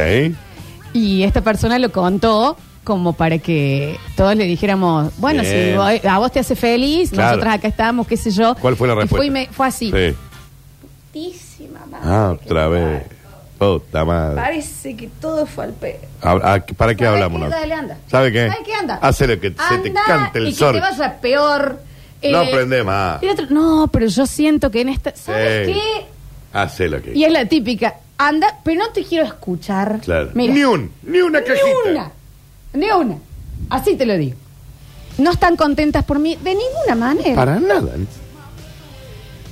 Y 0.94 1.24
esta 1.24 1.42
persona 1.42 1.78
lo 1.80 1.92
contó 1.92 2.58
como 2.84 3.14
para 3.14 3.40
que 3.40 3.98
todos 4.16 4.36
le 4.36 4.46
dijéramos, 4.46 5.12
bueno, 5.18 5.42
Bien. 5.42 5.72
si 5.72 5.76
vos- 5.78 6.06
a 6.06 6.20
vos 6.20 6.32
te 6.32 6.40
hace 6.40 6.56
feliz, 6.56 7.10
Claro. 7.10 7.32
nosotros 7.38 7.54
acá 7.56 7.68
estamos, 7.68 8.06
qué 8.08 8.16
sé 8.16 8.30
yo. 8.32 8.56
¿Cuál 8.62 8.76
fue 8.76 8.88
la 8.88 8.94
Y 8.94 8.98
respuesta? 8.98 9.18
Fue, 9.18 9.26
y 9.26 9.30
me- 9.32 9.48
fue 9.52 9.68
así. 9.68 9.92
Sí. 9.92 10.16
Putísima 11.12 11.80
madre. 11.90 12.06
Ah, 12.08 12.36
otra 12.42 12.68
vez. 12.68 13.04
Puta 13.58 14.04
madre. 14.04 14.36
Parece 14.36 14.96
que 14.98 15.08
todo 15.22 15.46
fue 15.46 15.66
al 15.66 15.74
pedo. 15.74 16.00
Ah, 16.22 16.38
ah, 16.44 16.60
¿Para 16.76 16.94
qué 16.96 17.06
hablamos? 17.06 17.42
qué? 17.44 17.50
Dale, 17.50 17.74
anda. 17.74 17.98
¿Sabe 18.12 18.32
qué? 18.32 18.50
¿Sabe 18.50 18.64
qué? 18.66 18.74
Anda. 18.74 18.96
Hace 19.02 19.28
lo 19.28 19.40
que 19.40 19.50
se 19.50 19.78
te 19.80 19.94
cante 19.94 20.40
el 20.40 20.48
y 20.50 20.54
sol. 20.54 20.74
que 20.74 20.82
te 20.82 20.86
vaya 20.86 21.22
peor. 21.22 21.80
No 22.24 22.42
Eh, 22.42 22.48
aprende 22.50 22.84
más. 22.84 23.22
y 23.24 23.28
el 23.28 23.32
otro, 23.34 23.46
no, 23.52 23.88
pero 23.92 24.08
yo 24.08 24.26
siento 24.26 24.72
que 24.72 24.82
en 24.82 24.90
esta... 24.90 25.16
¿Sabes 25.16 25.68
Sí. 25.68 25.74
qué? 25.74 26.06
Hace 26.54 26.90
lo 26.90 27.02
que 27.02 27.14
Y 27.16 27.24
es 27.24 27.32
la 27.32 27.46
típica. 27.46 27.96
anda, 28.18 28.48
pero 28.64 28.80
no 28.84 28.90
te 28.92 29.04
quiero 29.04 29.26
escuchar. 29.26 30.00
Claro. 30.04 30.32
Mira, 30.34 30.54
Ni 30.54 30.64
un, 30.64 30.92
ni 31.04 31.20
una 31.22 31.42
cajita. 31.42 31.66
Ni 31.86 31.92
una. 31.92 32.12
Ni 32.74 32.90
una. 32.92 33.18
Así 33.70 33.96
te 33.96 34.06
lo 34.06 34.18
digo. 34.18 34.36
No 35.18 35.32
están 35.32 35.56
contentas 35.56 36.04
por 36.04 36.20
mí 36.20 36.36
de 36.44 36.56
ninguna 36.56 36.96
manera. 36.96 37.36
Para 37.36 37.60
nada. 37.60 37.92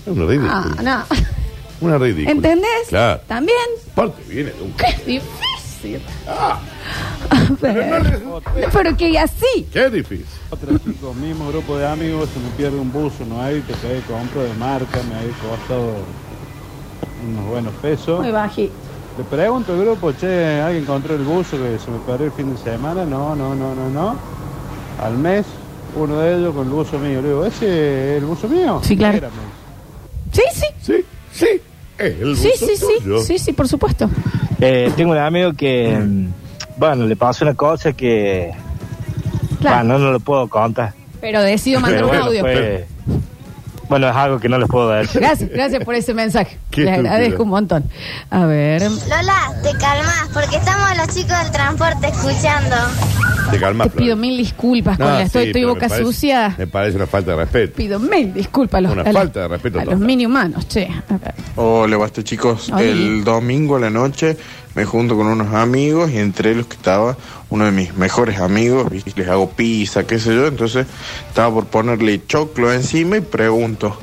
Es 0.05 0.07
una 0.11 0.25
ridícula. 0.25 0.51
Ah, 0.77 0.81
no. 0.81 1.03
Una 1.83 1.97
ridícula. 1.97 2.31
¿Entendés? 2.31 2.87
Claro. 2.89 3.21
También. 3.27 3.57
Aparte 3.91 4.23
viene 4.29 4.51
de 4.51 4.61
un... 4.61 4.71
Qué 4.73 4.95
difícil. 5.05 6.01
Ah. 6.27 6.59
A 7.29 7.45
ver. 7.61 8.69
Pero 8.71 8.97
que 8.97 9.19
así. 9.19 9.67
Qué 9.71 9.89
difícil. 9.89 10.25
Otro 10.49 10.77
chico, 10.77 11.13
mismo 11.13 11.49
grupo 11.49 11.77
de 11.77 11.85
amigos, 11.87 12.29
se 12.33 12.39
me 12.39 12.49
pierde 12.55 12.79
un 12.79 12.91
buzo, 12.91 13.25
no 13.25 13.41
hay, 13.41 13.61
que 13.61 13.73
se 13.73 14.01
compro 14.07 14.43
de 14.43 14.53
marca, 14.53 14.99
me 15.09 15.15
ha 15.15 15.49
costado 15.49 15.95
unos 17.27 17.45
buenos 17.49 17.73
pesos. 17.75 18.21
Muy 18.21 18.31
bajito. 18.31 18.73
Le 19.17 19.23
pregunto 19.25 19.73
al 19.73 19.79
grupo, 19.79 20.11
che, 20.13 20.61
¿alguien 20.61 20.83
encontró 20.83 21.15
el 21.15 21.23
buzo 21.23 21.57
que 21.57 21.77
se 21.77 21.91
me 21.91 21.99
perdió 21.99 22.27
el 22.27 22.31
fin 22.31 22.55
de 22.55 22.61
semana? 22.61 23.05
No, 23.05 23.35
no, 23.35 23.53
no, 23.53 23.75
no, 23.75 23.89
no. 23.89 24.15
Al 25.01 25.17
mes, 25.17 25.45
uno 25.95 26.19
de 26.19 26.37
ellos 26.37 26.55
con 26.55 26.67
el 26.67 26.73
buzo 26.73 26.97
mío. 26.97 27.21
Le 27.21 27.27
digo, 27.27 27.45
¿ese 27.45 28.15
es 28.15 28.21
el 28.21 28.25
buzo 28.25 28.47
mío? 28.47 28.79
Sí, 28.83 28.95
claro. 28.95 29.29
Sí, 30.31 30.41
sí. 30.53 30.65
Sí, 30.81 31.05
sí. 31.31 31.61
El 32.05 32.37
Sí, 32.37 32.51
sí, 32.57 32.67
sí. 32.77 32.85
tuyo. 33.03 33.19
Sí, 33.21 33.39
sí, 33.39 33.53
por 33.53 33.67
supuesto. 33.67 34.09
Eh, 34.59 34.91
tengo 34.95 35.11
un 35.11 35.17
amigo 35.17 35.53
que, 35.53 35.97
mm, 35.97 36.27
bueno, 36.77 37.05
le 37.05 37.15
pasó 37.15 37.45
una 37.45 37.53
cosa 37.53 37.93
que, 37.93 38.51
Claro. 39.59 39.77
bueno, 39.87 39.99
no 39.99 40.11
lo 40.11 40.19
puedo 40.19 40.47
contar. 40.47 40.93
Pero 41.21 41.41
decido 41.41 41.79
mandar 41.79 42.01
Pero 42.01 42.05
un 42.07 42.11
bueno, 42.11 42.25
audio. 42.25 42.41
fue- 42.41 42.87
bueno, 43.89 44.09
es 44.09 44.15
algo 44.15 44.39
que 44.39 44.49
no 44.49 44.57
les 44.57 44.67
puedo 44.67 44.89
decir. 44.89 45.21
Gracias, 45.21 45.49
gracias 45.49 45.83
por 45.83 45.93
ese 45.95 46.13
mensaje. 46.13 46.57
Qué 46.71 46.81
Le 46.81 46.91
estúpido. 46.91 47.11
agradezco 47.13 47.43
un 47.43 47.49
montón. 47.49 47.83
A 48.29 48.45
ver. 48.45 48.81
Lola, 48.81 49.53
te 49.61 49.71
calmas 49.77 50.29
porque 50.33 50.55
estamos 50.57 50.97
los 50.97 51.07
chicos 51.15 51.37
del 51.43 51.51
transporte 51.51 52.07
escuchando. 52.07 52.75
Te 53.51 53.59
calmas, 53.59 53.91
Te 53.91 53.97
pido 53.97 54.15
mil 54.15 54.37
disculpas 54.37 54.97
con 54.97 55.07
No, 55.07 55.13
la 55.13 55.23
estoy, 55.23 55.43
sí, 55.43 55.47
estoy 55.49 55.61
pero 55.61 55.73
boca 55.73 55.85
me 55.85 55.89
parece- 55.89 56.05
sucia. 56.05 56.55
Me 56.57 56.67
parece 56.67 56.97
una 56.97 57.07
falta 57.07 57.31
de 57.31 57.37
respeto. 57.37 57.73
Pido 57.75 57.99
mil 57.99 58.33
disculpas 58.33 58.79
a 58.79 58.81
los, 58.81 58.91
Una 58.93 59.01
a 59.01 59.05
los- 59.05 59.13
falta 59.13 59.41
de 59.41 59.47
respeto 59.47 59.77
a 59.79 59.85
los 59.85 59.93
total. 59.93 60.07
mini 60.07 60.25
humanos, 60.25 60.67
che. 60.67 60.87
A 61.09 61.17
ver. 61.17 61.35
Hola, 61.55 61.97
basta 61.97 62.23
chicos. 62.23 62.69
Hola. 62.69 62.81
El 62.81 63.23
domingo 63.23 63.75
a 63.75 63.79
la 63.79 63.89
noche 63.89 64.37
me 64.75 64.85
junto 64.85 65.15
con 65.15 65.27
unos 65.27 65.53
amigos 65.53 66.09
y 66.11 66.17
entre 66.17 66.55
los 66.55 66.65
que 66.67 66.75
estaba 66.75 67.15
uno 67.49 67.65
de 67.65 67.71
mis 67.71 67.93
mejores 67.95 68.39
amigos, 68.39 68.89
¿viste? 68.89 69.13
les 69.15 69.27
hago 69.29 69.51
pizza, 69.51 70.07
qué 70.07 70.17
sé 70.19 70.33
yo, 70.33 70.47
entonces 70.47 70.87
estaba 71.27 71.53
por 71.53 71.65
ponerle 71.67 72.25
choclo 72.25 72.73
encima 72.73 73.17
y 73.17 73.21
pregunto, 73.21 73.95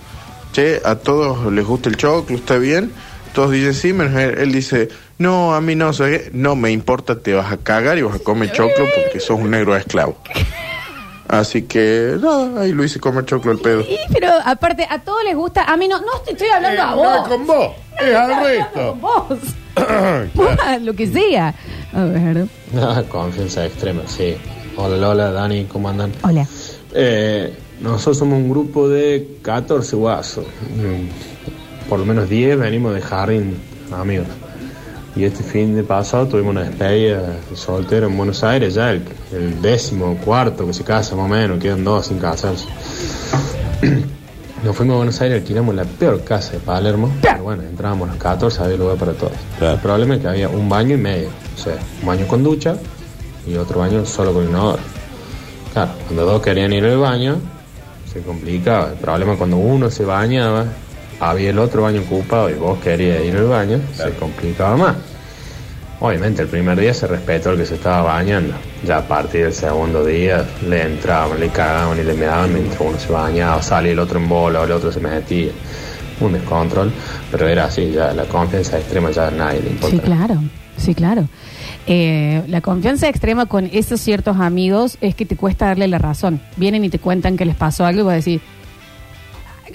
che, 0.52 0.80
¿a 0.85 0.94
todos 0.94 1.52
les 1.52 1.64
gusta 1.66 1.88
el 1.88 1.97
choclo? 1.97 2.37
¿Está 2.37 2.59
bien? 2.59 2.92
Todos 3.35 3.50
dicen 3.52 3.75
sí, 3.75 3.92
menos 3.92 4.14
él, 4.20 4.38
él 4.38 4.52
dice, 4.52 4.88
no, 5.21 5.55
a 5.55 5.61
mí 5.61 5.75
no, 5.77 5.93
¿sabes 5.93 6.33
no 6.35 6.57
me 6.57 6.71
importa, 6.73 7.17
te 7.21 7.33
vas 7.35 7.53
a 7.53 7.57
cagar 7.59 7.97
y 7.99 8.03
vas 8.03 8.17
a 8.17 8.19
comer 8.19 8.50
choclo 8.50 8.85
porque 8.97 9.21
sos 9.21 9.39
un 9.39 9.50
negro 9.53 9.77
esclavo. 9.77 10.17
Así 11.29 11.62
que, 11.62 12.17
nada, 12.21 12.62
ahí 12.62 12.73
lo 12.73 12.83
hice 12.83 12.99
comer 12.99 13.25
choclo 13.25 13.53
el 13.53 13.59
pedo. 13.61 13.83
Y, 13.83 13.97
pero 14.12 14.27
aparte, 14.45 14.85
a 14.91 14.99
todos 15.00 15.23
les 15.23 15.37
gusta. 15.37 15.62
A 15.62 15.77
mí 15.77 15.87
no, 15.87 16.00
no 16.00 16.19
te 16.25 16.33
estoy 16.33 16.49
hablando 16.49 16.81
Eh, 16.81 16.85
a 16.85 16.91
no 16.91 16.97
vos. 16.97 17.15
es 17.23 17.29
con 17.29 17.47
vos, 17.47 17.69
es 18.00 18.15
al 18.17 18.45
resto. 18.45 18.91
Con 18.91 19.00
vos. 19.00 19.39
Lo 20.83 20.95
que 20.95 21.07
sea. 21.07 21.55
A 21.93 22.05
ver. 22.05 22.47
Confianza 23.09 23.65
extrema, 23.67 24.03
sí. 24.09 24.35
Hola 24.77 24.97
Lola, 24.97 25.31
Dani, 25.31 25.67
¿cómo 25.67 25.89
andan? 25.89 26.11
Hola. 26.23 26.47
Eh, 26.95 27.55
nosotros 27.81 28.19
somos 28.19 28.39
un 28.39 28.50
grupo 28.50 28.89
de 28.89 29.37
14 29.43 29.95
guasos. 29.97 30.47
Mm, 30.47 31.89
Por 31.89 32.00
lo 32.00 32.07
menos 32.07 32.29
10 32.29 32.59
venimos 32.59 32.93
de 32.95 33.03
jardín, 33.03 33.57
amigos. 33.93 34.27
Y 35.17 35.25
este 35.25 35.43
fin 35.43 35.75
de 35.75 35.83
pasado 35.83 36.29
tuvimos 36.29 36.52
una 36.52 36.62
despedida 36.62 37.23
de 37.51 37.57
soltero 37.57 38.07
en 38.07 38.16
Buenos 38.16 38.44
Aires, 38.44 38.75
ya 38.75 38.92
el, 38.92 39.03
el 39.33 39.61
décimo 39.61 40.16
cuarto 40.25 40.66
que 40.66 40.73
se 40.73 40.85
casa 40.85 41.16
más 41.16 41.27
o 41.27 41.29
menos, 41.29 41.59
quedan 41.59 41.83
dos 41.83 42.07
sin 42.07 42.18
casarse. 42.18 42.66
Nos 44.64 44.77
fuimos 44.77 44.94
a 44.94 44.96
Buenos 44.99 45.20
Aires, 45.23 45.40
alquilamos 45.40 45.75
la 45.75 45.85
peor 45.85 46.23
casa 46.23 46.53
de 46.53 46.59
Palermo. 46.59 47.11
Pero 47.23 47.42
bueno, 47.42 47.62
entrábamos 47.62 48.09
los 48.09 48.18
14, 48.18 48.62
había 48.62 48.77
lugar 48.77 48.99
para 48.99 49.12
todos. 49.12 49.33
El 49.59 49.79
problema 49.79 50.16
es 50.16 50.20
que 50.20 50.29
había 50.29 50.49
un 50.51 50.68
baño 50.68 50.96
y 50.96 50.99
medio. 50.99 51.29
O 51.57 51.59
sea, 51.59 51.77
un 52.03 52.07
baño 52.07 52.27
con 52.27 52.42
ducha 52.42 52.77
y 53.46 53.57
otro 53.57 53.81
baño 53.81 54.05
solo 54.05 54.35
con 54.35 54.46
inodoro. 54.46 54.83
Claro, 55.73 55.92
cuando 56.07 56.27
dos 56.27 56.42
querían 56.42 56.75
ir 56.75 56.85
al 56.85 56.99
baño, 56.99 57.37
se 58.12 58.20
complicaba. 58.20 58.90
El 58.90 58.99
problema 58.99 59.33
es 59.33 59.38
cuando 59.38 59.57
uno 59.57 59.90
se 59.90 60.05
bañaba, 60.05 60.66
había 61.20 61.50
el 61.50 61.59
otro 61.59 61.83
baño 61.83 62.00
ocupado 62.00 62.50
y 62.50 62.54
vos 62.54 62.78
querías 62.80 63.22
ir 63.24 63.37
al 63.37 63.44
baño, 63.44 63.80
se 63.94 64.11
complicaba 64.12 64.76
más. 64.76 64.96
Obviamente 66.00 66.40
el 66.40 66.48
primer 66.48 66.80
día 66.80 66.94
se 66.94 67.06
respetó 67.06 67.50
el 67.50 67.59
que 67.59 67.66
se 67.66 67.74
estaba 67.74 68.02
bañando. 68.02 68.54
Ya 68.87 68.98
a 68.98 69.06
partir 69.06 69.44
del 69.44 69.52
segundo 69.52 70.04
día 70.04 70.46
le 70.66 70.83
entraban, 70.83 71.38
le 71.38 71.50
cagaban 71.50 71.98
y 71.98 72.04
le 72.04 72.14
meaban 72.14 72.54
mientras 72.54 72.80
uno 72.80 72.98
se 72.98 73.12
bañaba, 73.12 73.62
salía 73.62 73.92
el 73.92 73.98
otro 73.98 74.18
en 74.18 74.26
bola, 74.26 74.62
el 74.62 74.72
otro 74.72 74.90
se 74.90 75.00
metía. 75.00 75.50
Un 76.20 76.33
descontrol, 76.33 76.90
pero 77.30 77.48
era 77.48 77.66
así, 77.66 77.92
ya 77.92 78.12
la 78.14 78.24
confianza 78.24 78.78
extrema 78.78 79.11
ya 79.11 79.28
a 79.28 79.30
nadie 79.30 79.61
le 79.61 79.70
importa. 79.70 79.96
Sí, 79.96 80.02
claro. 80.02 80.42
Sí, 80.78 80.94
claro. 80.94 81.28
Eh, 81.87 82.42
la 82.46 82.62
confianza 82.62 83.09
extrema 83.09 83.46
con 83.46 83.66
esos 83.66 84.00
ciertos 84.00 84.38
amigos 84.38 84.96
es 85.02 85.14
que 85.14 85.26
te 85.26 85.37
cuesta 85.37 85.66
darle 85.66 85.87
la 85.88 85.98
razón. 85.98 86.40
Vienen 86.56 86.85
y 86.85 86.88
te 86.88 86.98
cuentan 86.98 87.37
que 87.37 87.44
les 87.44 87.56
pasó 87.56 87.85
algo 87.85 88.00
y 88.00 88.04
vas 88.04 88.12
a 88.12 88.16
decir, 88.16 88.40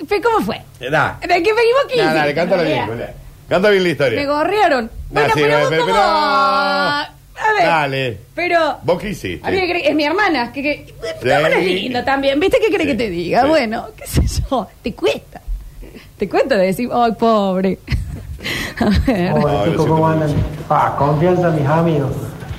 "Fe, 0.08 0.22
¿cómo 0.22 0.42
fue? 0.46 0.62
Da. 0.92 1.18
¿De 1.22 1.28
qué 1.28 1.54
me 1.54 1.62
equivoqué? 1.62 1.98
Dale, 1.98 2.20
dale, 2.20 2.34
cántala 2.36 2.64
bien, 2.64 2.86
Julia. 2.88 3.14
Canta 3.50 3.70
bien 3.70 3.84
la 3.84 3.90
historia. 3.90 4.20
Me 4.20 4.26
gorrearon. 4.26 4.92
Bueno, 5.10 5.34
sí, 5.34 5.42
pero, 5.44 5.48
pero- 5.48 5.60
vos 5.62 5.70
pero- 5.70 5.86
cómo- 5.86 5.98
A 7.38 7.52
ver, 7.54 7.66
Dale. 7.66 8.18
pero... 8.34 8.78
¿Vos 8.84 9.00
qué 9.00 9.10
hiciste? 9.10 9.46
A 9.48 9.52
mí 9.52 9.58
me 9.58 9.68
cree- 9.68 9.90
es 9.90 9.94
mi 9.96 10.06
hermana, 10.06 10.52
que, 10.54 10.62
que 10.64 10.94
mi 11.22 11.30
hermana 11.30 11.58
es 11.58 11.66
Sí. 11.66 11.74
linda 11.76 12.04
también, 12.06 12.40
¿viste 12.40 12.60
qué 12.62 12.70
quiere 12.70 12.86
que 12.88 12.96
te 12.96 13.10
diga? 13.10 13.42
sí. 13.42 13.48
Bueno, 13.50 13.88
qué 13.98 14.08
sé 14.08 14.22
yo, 14.50 14.68
te 14.82 14.94
cuesta. 14.94 15.42
Te 16.18 16.30
cuesta 16.30 16.56
decir, 16.56 16.90
ay, 16.94 17.12
pobre. 17.12 17.78
A 18.80 18.90
ver. 19.06 19.34
Hola, 19.34 19.76
¿cómo 19.76 20.08
andan? 20.08 20.34
Ah, 20.70 20.96
confianza 20.98 21.50
mis 21.52 21.68
amigos. 21.68 22.12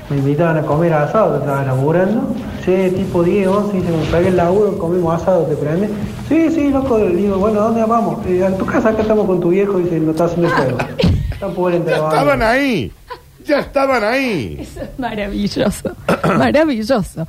Me 0.09 0.19
invitaban 0.19 0.59
a 0.59 0.63
comer 0.63 0.93
asado, 0.93 1.33
que 1.33 1.39
estaba 1.41 1.65
laburando. 1.65 2.35
Sí, 2.65 2.93
tipo 2.95 3.23
10, 3.23 3.49
11, 3.49 3.77
dice, 3.77 3.91
me 3.91 4.05
pegué 4.07 4.29
el 4.29 4.37
laburo, 4.37 4.79
comimos 4.79 5.21
asado, 5.21 5.43
¿te 5.45 5.57
prende? 5.57 5.89
Sí, 6.29 6.51
sí, 6.51 6.71
loco, 6.71 6.99
le 6.99 7.15
digo, 7.15 7.39
bueno, 7.39 7.61
¿a 7.61 7.65
dónde 7.65 7.85
vamos? 7.85 8.25
Eh, 8.27 8.45
a 8.45 8.57
tu 8.57 8.65
casa, 8.67 8.91
acá 8.91 9.03
estamos 9.03 9.27
con 9.27 9.41
tu 9.41 9.51
viejo, 9.51 9.79
dice, 9.79 9.99
lo 9.99 10.13
está 10.13 10.25
haciendo 10.25 10.49
el 10.49 10.77
Ya 11.87 11.97
estaban 11.97 12.43
ahí. 12.43 12.93
Ya 13.47 13.61
estaban 13.61 14.03
ahí. 14.03 14.57
Eso 14.61 14.81
es 14.83 14.99
maravilloso. 14.99 15.95
Maravilloso. 16.37 17.27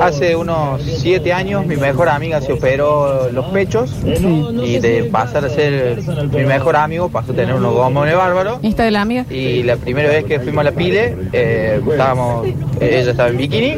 Hace 0.00 0.36
unos 0.36 0.82
siete 0.82 1.32
años 1.32 1.64
mi 1.66 1.76
mejor 1.76 2.08
amiga 2.10 2.40
se 2.42 2.52
operó 2.52 3.30
los 3.30 3.46
pechos 3.46 3.94
y 4.04 4.78
de 4.78 5.04
pasar 5.04 5.44
a 5.46 5.48
ser 5.48 6.02
mi 6.30 6.44
mejor 6.44 6.76
amigo 6.76 7.08
pasó 7.08 7.32
a 7.32 7.36
tener 7.36 7.54
unos 7.54 7.72
gomones 7.74 8.14
bárbaros. 8.16 8.58
¿Y 8.62 8.68
esta 8.68 8.84
de 8.84 8.90
la 8.90 9.00
amiga? 9.02 9.24
Y 9.30 9.62
la 9.62 9.76
primera 9.76 10.10
vez 10.10 10.24
que 10.24 10.40
fuimos 10.40 10.60
a 10.60 10.64
la 10.64 10.72
pile, 10.72 11.16
eh, 11.32 11.80
estábamos, 11.90 12.46
eh, 12.46 12.98
ella 13.00 13.10
estaba 13.12 13.28
en 13.30 13.36
bikini 13.38 13.76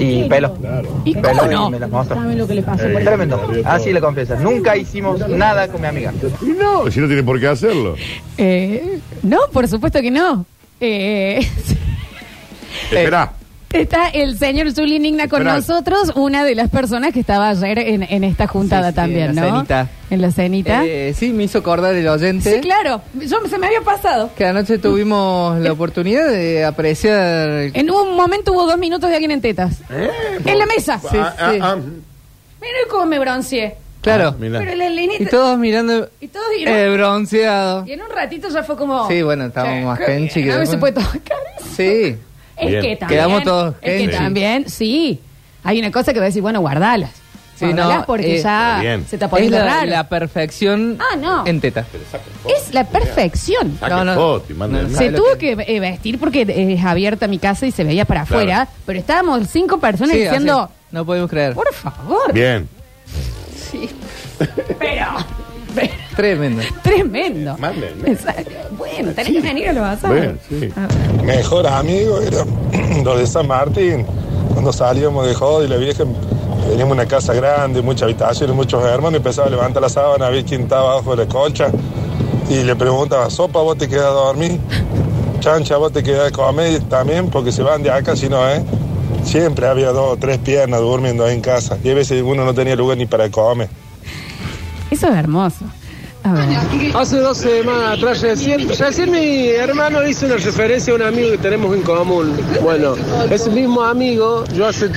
y 0.00 0.24
pelo. 0.28 0.56
¿Y 1.04 1.14
Pelo 1.14 1.38
cómo 1.38 1.50
no? 1.50 1.70
me 1.70 1.78
las 1.78 1.90
mostró. 1.90 2.16
¿Saben 2.16 2.38
lo 2.38 2.46
que 2.48 2.54
le 2.54 2.62
pasó? 2.62 2.84
por 2.92 3.02
Tremendo. 3.02 3.40
Así 3.64 3.92
le 3.92 4.00
confieso. 4.00 4.34
Nunca 4.36 4.76
hicimos 4.76 5.28
nada 5.28 5.68
con 5.68 5.80
mi 5.80 5.86
amiga. 5.86 6.12
Y 6.42 6.46
no, 6.46 6.90
si 6.90 7.00
no 7.00 7.06
tiene 7.06 7.22
por 7.22 7.38
qué 7.38 7.46
hacerlo. 7.48 7.94
Eh, 8.38 8.98
no, 9.22 9.38
por 9.52 9.68
supuesto 9.68 10.00
que 10.00 10.10
no. 10.10 10.44
Eh, 10.84 11.38
Espera. 12.90 13.32
está 13.72 14.08
el 14.08 14.36
señor 14.36 14.72
Zuli 14.72 14.98
Nigna 14.98 15.28
con 15.28 15.42
Esperá. 15.42 15.56
nosotros, 15.56 16.12
una 16.16 16.44
de 16.44 16.54
las 16.56 16.68
personas 16.70 17.12
que 17.12 17.20
estaba 17.20 17.48
ayer 17.50 17.78
en, 17.78 18.02
en 18.02 18.24
esta 18.24 18.46
juntada 18.48 18.88
Sí, 18.88 18.90
sí, 18.90 18.96
también, 18.96 19.28
en 19.30 19.36
la 19.36 19.42
¿no? 19.42 19.48
cenita. 19.54 19.88
En 20.10 20.20
la 20.20 20.30
cenita. 20.32 20.84
Eh, 20.84 21.14
sí, 21.16 21.30
me 21.32 21.44
hizo 21.44 21.58
acordar 21.58 21.94
el 21.94 22.06
oyente. 22.08 22.54
sí, 22.56 22.60
claro. 22.60 23.00
Yo, 23.14 23.38
se 23.48 23.58
me 23.58 23.68
había 23.68 23.80
pasado. 23.82 24.30
Que 24.36 24.44
anoche 24.44 24.78
tuvimos 24.78 25.58
la 25.60 25.72
oportunidad 25.72 26.28
de 26.28 26.64
apreciar. 26.64 27.70
En 27.74 27.90
un 27.90 28.16
momento 28.16 28.52
hubo 28.52 28.66
dos 28.66 28.76
minutos 28.78 29.08
de 29.08 29.14
alguien 29.16 29.30
en 29.30 29.40
tetas. 29.40 29.78
en 30.44 30.58
la 30.58 30.66
mesa. 30.66 30.98
Sí, 30.98 31.16
Ah, 31.16 31.34
sí. 31.52 31.58
Mira 32.60 32.78
cómo 32.90 33.06
me 33.06 33.18
bronceé. 33.18 33.76
Claro. 34.02 34.34
Pero 34.38 34.74
la 34.74 34.88
linita- 34.88 35.22
Y 35.22 35.26
todos 35.26 35.56
mirando 35.58 36.08
Y 36.20 36.28
todos 36.28 36.46
dijeron- 36.56 36.76
el 36.78 36.92
bronceado. 36.92 37.84
Y 37.86 37.92
en 37.92 38.02
un 38.02 38.10
ratito 38.10 38.48
ya 38.50 38.62
fue 38.62 38.76
como. 38.76 39.08
Sí, 39.08 39.22
bueno, 39.22 39.46
estábamos 39.46 39.84
más 39.84 39.98
bien, 40.06 40.28
que 40.28 40.52
A 40.52 40.56
ver 40.58 40.66
se 40.66 40.72
después. 40.72 40.92
puede 40.92 41.06
tocar. 41.06 41.38
Sí. 41.76 42.16
Es 42.56 42.68
Bien. 42.68 42.82
que 42.82 42.96
también. 42.96 43.08
Quedamos 43.08 43.42
todos 43.44 43.74
Es 43.80 44.02
que 44.02 44.08
también, 44.08 44.68
sí. 44.68 45.20
Hay 45.64 45.78
una 45.78 45.90
cosa 45.90 46.12
que 46.12 46.18
va 46.18 46.26
a 46.26 46.28
decir, 46.28 46.42
bueno, 46.42 46.60
guardalas. 46.60 47.10
Sí, 47.56 47.66
guardalas 47.66 47.98
no, 48.00 48.06
porque 48.06 48.36
eh, 48.38 48.42
ya 48.42 48.80
se 49.08 49.16
está 49.16 49.30
Es 49.38 49.50
la, 49.50 49.64
raro. 49.64 49.86
la 49.90 50.08
perfección 50.08 50.98
Ah, 51.00 51.16
no. 51.16 51.46
en 51.46 51.60
teta. 51.60 51.86
Es 52.48 52.74
la 52.74 52.84
perfección. 52.84 53.78
No, 53.88 54.04
no. 54.04 54.14
foto 54.14 54.46
y 54.52 54.94
Se 54.94 55.12
tuvo 55.12 55.38
que 55.38 55.52
eh, 55.66 55.80
vestir 55.80 56.18
porque 56.18 56.44
es 56.74 56.84
abierta 56.84 57.26
mi 57.28 57.38
casa 57.38 57.66
y 57.66 57.70
se 57.70 57.84
veía 57.84 58.04
para 58.04 58.24
Claro. 58.24 58.40
afuera, 58.42 58.68
pero 58.84 58.98
estábamos 58.98 59.48
cinco 59.48 59.78
personas 59.78 60.14
Sí, 60.16 60.22
diciendo, 60.24 60.62
así. 60.62 60.72
No 60.90 61.06
podemos 61.06 61.30
creer. 61.30 61.54
por 61.54 61.72
favor. 61.72 62.32
Bien. 62.32 62.68
Sí. 63.72 63.90
Pero, 64.78 65.06
Tremendo. 66.16 66.62
Tremendo. 66.82 67.56
Mándenme. 67.58 68.10
Exacto. 68.10 68.50
Bueno, 68.76 69.12
tenés 69.12 69.32
que 69.32 69.40
venir 69.40 69.68
a 69.68 69.72
los 69.72 69.84
asados. 69.84 70.16
Bueno, 70.16 70.34
sí. 70.48 70.70
Mejor 71.24 71.66
amigo 71.66 72.20
era 72.20 72.44
los 73.04 73.18
de 73.18 73.26
San 73.26 73.48
Martín. 73.48 74.06
Cuando 74.52 74.72
salíamos 74.72 75.26
de 75.26 75.34
joda 75.34 75.64
y 75.64 75.68
la 75.68 75.76
vieja 75.76 76.04
teníamos 76.68 76.92
una 76.92 77.06
casa 77.06 77.32
grande, 77.32 77.80
muchas 77.80 78.02
habitaciones, 78.02 78.54
muchos 78.54 78.84
hermanos, 78.84 79.14
y 79.14 79.16
empezaba 79.16 79.48
a 79.48 79.50
levantar 79.50 79.82
la 79.82 79.88
sábana 79.88 80.26
a 80.26 80.30
ver 80.30 80.44
quién 80.44 80.62
estaba 80.62 80.92
abajo 80.92 81.16
de 81.16 81.24
la 81.24 81.32
colcha. 81.32 81.70
Y 82.50 82.62
le 82.62 82.76
preguntaba, 82.76 83.30
sopa, 83.30 83.60
vos 83.60 83.78
te 83.78 83.88
quedas 83.88 84.06
a 84.06 84.10
dormir. 84.10 84.60
Chancha, 85.40 85.76
vos 85.78 85.92
te 85.92 86.02
quedas 86.02 86.28
a 86.28 86.30
comer 86.30 86.82
también, 86.82 87.30
porque 87.30 87.50
se 87.50 87.62
van 87.62 87.82
de 87.82 87.90
acá, 87.90 88.14
si 88.14 88.28
no, 88.28 88.48
¿eh? 88.48 88.62
Siempre 89.24 89.66
había 89.66 89.92
dos 89.92 90.12
o 90.12 90.16
tres 90.16 90.38
piernas 90.38 90.80
durmiendo 90.80 91.24
ahí 91.24 91.34
en 91.34 91.40
casa. 91.40 91.78
Y 91.82 91.90
a 91.90 91.94
veces 91.94 92.22
uno 92.22 92.44
no 92.44 92.54
tenía 92.54 92.76
lugar 92.76 92.98
ni 92.98 93.06
para 93.06 93.30
comer. 93.30 93.68
Eso 94.90 95.08
es 95.08 95.14
hermoso. 95.14 95.64
A 96.24 96.32
ver. 96.34 96.48
Hace 96.94 97.18
dos 97.18 97.38
semanas 97.38 97.98
atrás, 97.98 98.20
recién, 98.20 98.68
recién 98.68 99.10
mi 99.10 99.48
hermano 99.48 100.06
hizo 100.06 100.26
una 100.26 100.36
referencia 100.36 100.92
a 100.92 100.96
un 100.96 101.02
amigo 101.02 101.32
que 101.32 101.38
tenemos 101.38 101.74
en 101.74 101.82
común. 101.82 102.36
Bueno, 102.62 102.94
ese 103.28 103.50
mismo 103.50 103.82
amigo, 103.82 104.44
yo 104.54 104.68
hace 104.68 104.88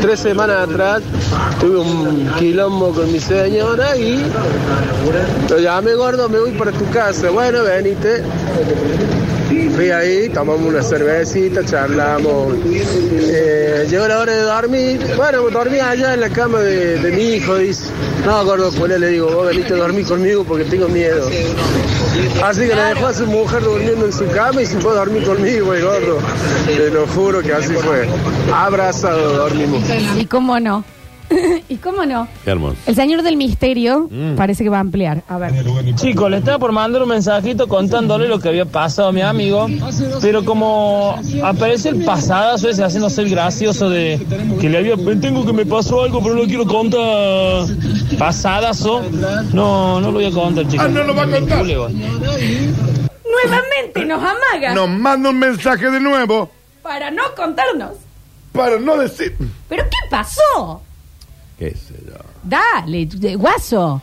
tres 0.00 0.18
semanas 0.18 0.68
atrás 0.68 1.02
tuve 1.60 1.76
un 1.76 2.28
quilombo 2.38 2.92
con 2.92 3.12
mi 3.12 3.20
señora 3.20 3.96
y 3.96 4.20
lo 5.48 5.58
llamé 5.58 5.94
gordo, 5.94 6.28
me 6.28 6.40
voy 6.40 6.50
para 6.52 6.72
tu 6.72 6.88
casa. 6.90 7.30
Bueno, 7.30 7.62
venite. 7.62 8.24
Fui 9.46 9.90
ahí, 9.90 10.28
tomamos 10.30 10.66
una 10.66 10.82
cervecita, 10.82 11.64
charlamos. 11.64 12.54
Eh, 12.66 13.86
llegó 13.88 14.08
la 14.08 14.18
hora 14.18 14.32
de 14.32 14.42
dormir. 14.42 15.00
Bueno, 15.16 15.42
dormí 15.50 15.78
allá 15.78 16.14
en 16.14 16.20
la 16.20 16.30
cama 16.30 16.60
de, 16.60 17.12
mi 17.12 17.34
hijo, 17.34 17.56
dice. 17.56 17.84
No, 18.24 18.44
gordo, 18.44 18.72
pues 18.72 18.98
le 18.98 19.08
digo, 19.08 19.28
vos 19.28 19.46
veniste 19.46 19.74
a 19.74 19.76
dormir 19.76 20.04
conmigo 20.06 20.44
porque 20.44 20.64
tengo 20.64 20.88
miedo. 20.88 21.28
Así 22.42 22.60
que 22.62 22.74
le 22.74 22.82
dejó 22.82 23.06
a 23.06 23.14
su 23.14 23.26
mujer 23.26 23.62
durmiendo 23.62 24.06
en 24.06 24.12
su 24.12 24.26
cama 24.28 24.62
y 24.62 24.66
se 24.66 24.78
fue 24.80 24.92
a 24.92 24.94
dormir 24.96 25.24
conmigo, 25.24 25.74
el 25.74 25.84
gordo. 25.84 26.18
Te 26.66 26.90
lo 26.90 27.06
juro 27.06 27.40
que 27.40 27.52
así 27.52 27.74
fue. 27.74 28.08
Abrazado 28.52 29.32
dormimos. 29.34 29.82
¿Y 30.16 30.26
cómo 30.26 30.58
no? 30.58 30.84
¿Y 31.68 31.76
cómo 31.76 32.04
no? 32.06 32.28
Qué 32.44 32.50
hermoso. 32.50 32.76
El 32.86 32.94
señor 32.94 33.22
del 33.22 33.36
misterio 33.36 34.08
Mm. 34.10 34.36
parece 34.36 34.62
que 34.64 34.70
va 34.70 34.76
a 34.78 34.80
ampliar. 34.80 35.22
A 35.28 35.38
ver. 35.38 35.52
Chicos, 35.96 36.30
le 36.30 36.38
estaba 36.38 36.58
por 36.58 36.72
mandar 36.72 37.02
un 37.02 37.08
mensajito 37.08 37.66
contándole 37.68 38.28
lo 38.28 38.38
que 38.38 38.48
había 38.48 38.64
pasado 38.64 39.08
a 39.08 39.12
mi 39.12 39.20
amigo, 39.22 39.66
pero 40.20 40.44
como 40.44 41.18
aparece 41.42 41.88
el 41.90 42.04
pasadazo 42.04 42.68
ese 42.68 42.84
haciéndose 42.84 43.22
el 43.22 43.30
gracioso 43.30 43.88
de 43.90 44.24
que 44.60 44.68
le 44.68 44.78
había, 44.78 44.94
tengo 45.20 45.44
que 45.44 45.52
me 45.52 45.66
pasó 45.66 46.02
algo, 46.02 46.20
pero 46.22 46.34
no 46.34 46.42
lo 46.42 46.46
quiero 46.46 46.66
contar. 46.66 47.66
Pasadazo. 48.18 49.02
No, 49.52 50.00
no 50.00 50.06
lo 50.08 50.12
voy 50.12 50.26
a 50.26 50.30
contar, 50.30 50.66
chicos. 50.68 50.86
Ah, 50.86 50.88
no 50.88 51.02
lo 51.04 51.14
va 51.14 51.22
a 51.24 51.30
contar. 51.30 51.64
Nuevamente 53.24 54.04
nos 54.06 54.18
amaga 54.22 54.74
Nos 54.74 54.88
manda 54.88 55.30
un 55.30 55.38
mensaje 55.38 55.90
de 55.90 56.00
nuevo 56.00 56.50
para 56.82 57.10
no 57.10 57.22
contarnos. 57.36 57.92
para 58.52 58.78
no 58.78 58.96
decir. 58.96 59.36
¿Pero 59.68 59.84
qué 59.84 60.08
pasó? 60.10 60.80
¿Qué 61.58 61.70
sé 61.74 61.94
yo? 62.06 62.14
Dale, 62.42 63.06
de- 63.06 63.36
guaso. 63.36 64.00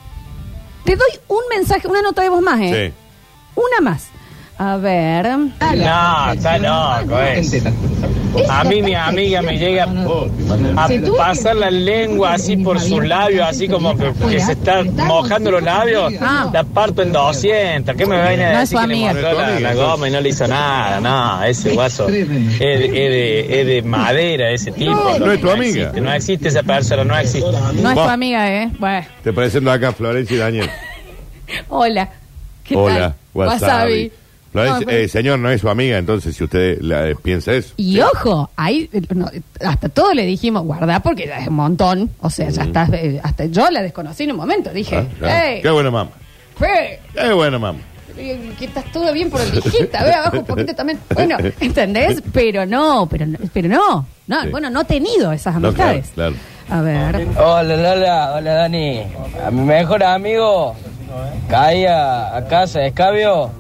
Te 0.84 0.96
doy 0.96 1.10
un 1.28 1.42
mensaje, 1.50 1.88
una 1.88 2.02
nota 2.02 2.22
de 2.24 2.30
voz 2.30 2.42
más, 2.42 2.60
¿eh? 2.62 2.94
Sí. 2.94 3.00
Una 3.56 3.90
más. 3.92 4.08
A 4.58 4.78
ver. 4.78 5.28
No, 5.28 6.32
está 6.34 6.58
loco, 6.60 7.20
es. 7.20 7.62
A 8.50 8.64
mí 8.64 8.82
mi 8.82 8.96
amiga 8.96 9.42
me 9.42 9.58
llega 9.58 9.84
a 9.86 10.90
pasar 11.18 11.56
la 11.56 11.70
lengua 11.72 12.34
así 12.34 12.58
por 12.58 12.80
sus 12.80 13.04
labios, 13.06 13.48
así 13.48 13.68
como 13.68 13.96
que, 13.98 14.12
que 14.30 14.40
se 14.40 14.54
está 14.54 14.84
mojando 14.84 15.52
los 15.52 15.64
labios. 15.64 16.14
Ah. 16.22 16.50
La 16.54 16.64
parto 16.64 17.02
en 17.02 17.12
200. 17.12 17.96
¿Qué 17.96 18.06
me 18.06 18.28
viene 18.28 18.46
a 18.46 18.54
No 18.54 18.60
es 18.62 18.70
decir 18.70 18.80
que 18.80 18.88
le 18.88 18.94
amiga. 19.08 19.14
mordió 19.14 19.42
la, 19.42 19.60
la 19.60 19.74
goma 19.76 20.08
y 20.08 20.12
no 20.12 20.22
le 20.22 20.30
hizo 20.30 20.48
nada? 20.48 21.00
No, 21.00 21.44
ese 21.44 21.74
guaso 21.74 22.08
es 22.08 22.28
de, 22.30 22.86
es 22.86 22.92
de- 22.92 23.62
es 23.62 23.68
de 23.68 23.82
madera, 23.84 24.50
ese 24.52 24.72
tipo. 24.72 24.92
No 25.20 25.32
es 25.32 25.42
tu 25.42 25.50
amiga. 25.50 25.68
existe, 25.82 26.02
no 26.02 26.14
existe 26.14 26.48
esa 26.50 26.64
persona, 26.64 27.04
no 27.04 27.18
existe. 27.18 27.52
No 27.82 27.90
es 27.90 27.96
tu 27.96 28.02
amiga, 28.02 28.52
¿eh? 28.64 28.70
Bueno, 28.80 29.06
Te 29.24 29.34
presento 29.34 29.72
acá 29.72 29.92
Florencia 29.94 30.36
y 30.36 30.40
Daniel. 30.40 30.70
hola. 31.70 32.10
¿Qué 32.64 32.76
Hola, 32.78 32.94
tal? 33.00 33.14
Wasabi. 33.34 33.60
Florencia, 33.60 34.23
No, 34.54 34.80
pero- 34.80 34.92
eh, 34.92 35.08
señor, 35.08 35.40
no 35.40 35.50
es 35.50 35.62
su 35.62 35.70
amiga, 35.70 35.98
entonces 35.98 36.36
si 36.36 36.44
usted 36.44 36.78
la, 36.82 37.10
eh, 37.10 37.16
piensa 37.16 37.54
eso. 37.54 37.74
Y 37.78 38.00
ojo, 38.02 38.50
ahí 38.56 38.90
eh, 38.94 39.02
no, 39.16 39.30
hasta 39.66 39.90
todo 39.90 40.14
le 40.14 40.26
dijimos, 40.26 40.64
guarda 40.64 41.00
porque 41.02 41.26
ya 41.28 41.40
es 41.40 41.48
un 41.48 41.56
montón. 41.56 42.10
O 42.22 42.30
sea, 42.30 42.50
ya 42.50 42.64
estás, 42.64 42.90
eh, 42.94 43.20
hasta 43.24 43.46
yo 43.46 43.70
la 43.72 43.82
desconocí 43.82 44.24
en 44.24 44.32
un 44.32 44.38
momento. 44.38 44.70
Dije, 44.72 44.98
Ah, 44.98 45.06
claro. 45.20 45.36
hey, 45.46 45.60
Qué 45.64 45.70
buena 45.70 45.92
mamá. 45.92 46.10
Qué 46.60 47.34
buena 47.34 47.58
mamá. 47.60 47.80
eh, 48.16 48.52
que 48.60 48.66
estás 48.66 48.86
todo 48.92 49.12
bien 49.12 49.30
por 49.32 49.42
el 49.42 49.50
viejita, 49.52 50.04
ve 50.04 50.14
abajo 50.14 50.38
un 50.38 50.46
poquito 50.46 50.76
también. 50.76 51.00
Bueno, 51.16 51.36
¿entendés? 51.60 52.22
Pero 52.32 52.64
no, 52.66 53.08
pero 53.10 53.26
no, 53.26 53.40
pero 53.52 53.68
no. 53.70 54.06
no 54.28 54.42
Sí. 54.44 54.50
Bueno, 54.50 54.70
no 54.70 54.82
he 54.82 54.86
tenido 54.86 55.32
esas 55.32 55.56
No, 55.56 55.74
claro, 55.74 55.92
amistades. 55.94 56.12
claro. 56.14 56.36
A 56.70 56.82
ver. 56.82 57.28
Hola 57.38 57.76
Lola, 57.76 58.34
hola 58.36 58.54
Dani. 58.54 59.02
A 59.46 59.50
mi 59.52 59.62
mejor 59.64 60.04
amigo 60.04 60.76
caía 61.50 62.36
a 62.36 62.46
casa 62.48 62.80
de 62.80 62.88
escabio. 62.88 63.52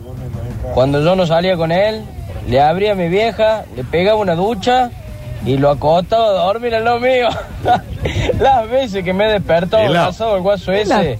Cuando 0.73 1.04
yo 1.04 1.15
no 1.15 1.28
salía 1.28 1.56
con 1.56 1.71
él, 1.71 2.02
le 2.47 2.62
abría 2.62 2.93
a 2.93 2.95
mi 2.95 3.10
vieja, 3.10 3.65
le 3.76 3.84
pegaba 3.84 4.19
una 4.19 4.36
ducha 4.36 4.89
y 5.45 5.58
lo 5.58 5.69
acostaba 5.69 6.30
a 6.30 6.45
dormir 6.45 6.73
al 6.76 6.86
lado 6.86 6.99
mío. 6.99 7.28
Las 8.39 8.69
veces 8.69 9.04
que 9.04 9.13
me 9.13 9.26
he 9.26 9.34
despertado 9.34 9.84
abrazado 9.86 10.36
el 10.36 10.41
guaso 10.41 10.71
ese. 10.71 11.19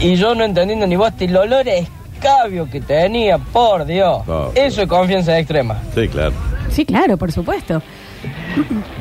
Y 0.00 0.16
yo 0.16 0.34
no 0.34 0.44
entendiendo 0.44 0.86
ni 0.86 0.96
vos, 0.96 1.12
el 1.20 1.36
olor 1.36 1.68
escabio 1.68 2.68
que 2.68 2.80
tenía, 2.80 3.38
por 3.38 3.84
Dios. 3.84 4.22
Oh, 4.26 4.50
Eso 4.54 4.82
es 4.82 4.88
confianza 4.88 5.38
extrema. 5.38 5.78
Sí, 5.94 6.08
claro. 6.08 6.32
Sí, 6.70 6.84
claro, 6.84 7.16
por 7.16 7.30
supuesto. 7.30 7.80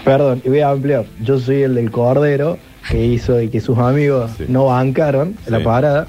Perdón, 0.04 0.41
y 0.43 0.49
voy 0.49 0.60
a 0.60 0.69
ampliar. 0.69 1.06
Yo 1.21 1.39
soy 1.39 1.63
el 1.63 1.76
del 1.76 1.89
Cordero 1.89 2.58
que 2.89 3.04
hizo 3.04 3.34
de 3.34 3.49
que 3.49 3.62
sus 3.62 3.78
amigos 3.78 4.32
no 4.47 4.65
bancaron 4.65 5.38
la 5.47 5.60
parada. 5.62 6.08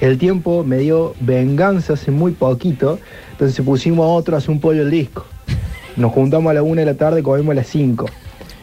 El 0.00 0.18
tiempo 0.18 0.62
me 0.64 0.78
dio 0.78 1.14
venganza 1.20 1.94
hace 1.94 2.10
muy 2.10 2.32
poquito, 2.32 2.98
entonces 3.32 3.64
pusimos 3.64 4.04
a 4.04 4.08
otro 4.08 4.34
a 4.34 4.38
hacer 4.38 4.50
un 4.50 4.60
pollo 4.60 4.82
al 4.82 4.90
disco. 4.90 5.24
Nos 5.96 6.12
juntamos 6.12 6.50
a 6.50 6.54
la 6.54 6.62
una 6.62 6.82
de 6.82 6.86
la 6.86 6.94
tarde, 6.94 7.22
comimos 7.22 7.52
a 7.52 7.56
las 7.56 7.68
cinco. 7.68 8.06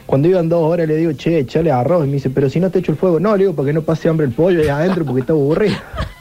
Cuando 0.06 0.28
iban 0.28 0.48
dos 0.48 0.62
horas 0.62 0.88
le 0.88 0.96
digo, 0.96 1.14
che, 1.14 1.40
echale 1.40 1.72
arroz. 1.72 2.04
Y 2.04 2.08
me 2.08 2.14
dice, 2.14 2.30
pero 2.30 2.50
si 2.50 2.60
no 2.60 2.70
te 2.70 2.80
echo 2.80 2.92
el 2.92 2.98
fuego. 2.98 3.20
No, 3.20 3.36
le 3.36 3.46
digo, 3.46 3.56
para 3.56 3.68
que 3.68 3.74
no 3.74 3.82
pase 3.82 4.10
hambre 4.10 4.28
el 4.28 4.34
pollo 4.34 4.62
ahí 4.62 4.68
adentro 4.68 5.06
porque 5.06 5.22
está 5.22 5.34
aburrido. 5.34 5.76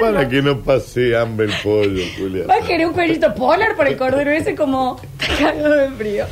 Para 0.00 0.28
que 0.28 0.42
no 0.42 0.60
pase 0.60 1.16
hambre 1.16 1.46
el 1.46 1.52
pollo, 1.62 2.02
Julián. 2.18 2.48
Va 2.48 2.56
a 2.56 2.66
querer 2.66 2.86
un 2.86 2.92
cuerito 2.92 3.34
polar 3.34 3.76
por 3.76 3.86
el 3.86 3.96
cordero 3.96 4.30
ese 4.30 4.54
como 4.54 5.00
cagado 5.38 5.74
de 5.74 5.90
frío. 5.90 6.26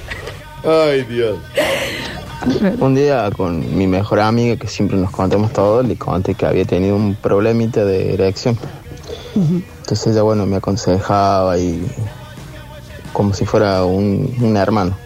Ay, 0.64 1.02
Dios. 1.04 1.38
Un 2.78 2.94
día 2.94 3.30
con 3.36 3.76
mi 3.76 3.86
mejor 3.86 4.20
amiga, 4.20 4.56
que 4.56 4.66
siempre 4.66 4.96
nos 4.96 5.10
contamos 5.10 5.52
todo, 5.52 5.82
le 5.82 5.96
conté 5.96 6.34
que 6.34 6.46
había 6.46 6.64
tenido 6.64 6.96
un 6.96 7.14
problemita 7.14 7.84
de 7.84 8.14
erección. 8.14 8.58
Entonces 9.34 10.08
ella, 10.08 10.22
bueno, 10.22 10.46
me 10.46 10.56
aconsejaba 10.56 11.56
y 11.58 11.86
como 13.12 13.32
si 13.34 13.46
fuera 13.46 13.84
un, 13.84 14.34
un 14.40 14.56
hermano. 14.56 14.96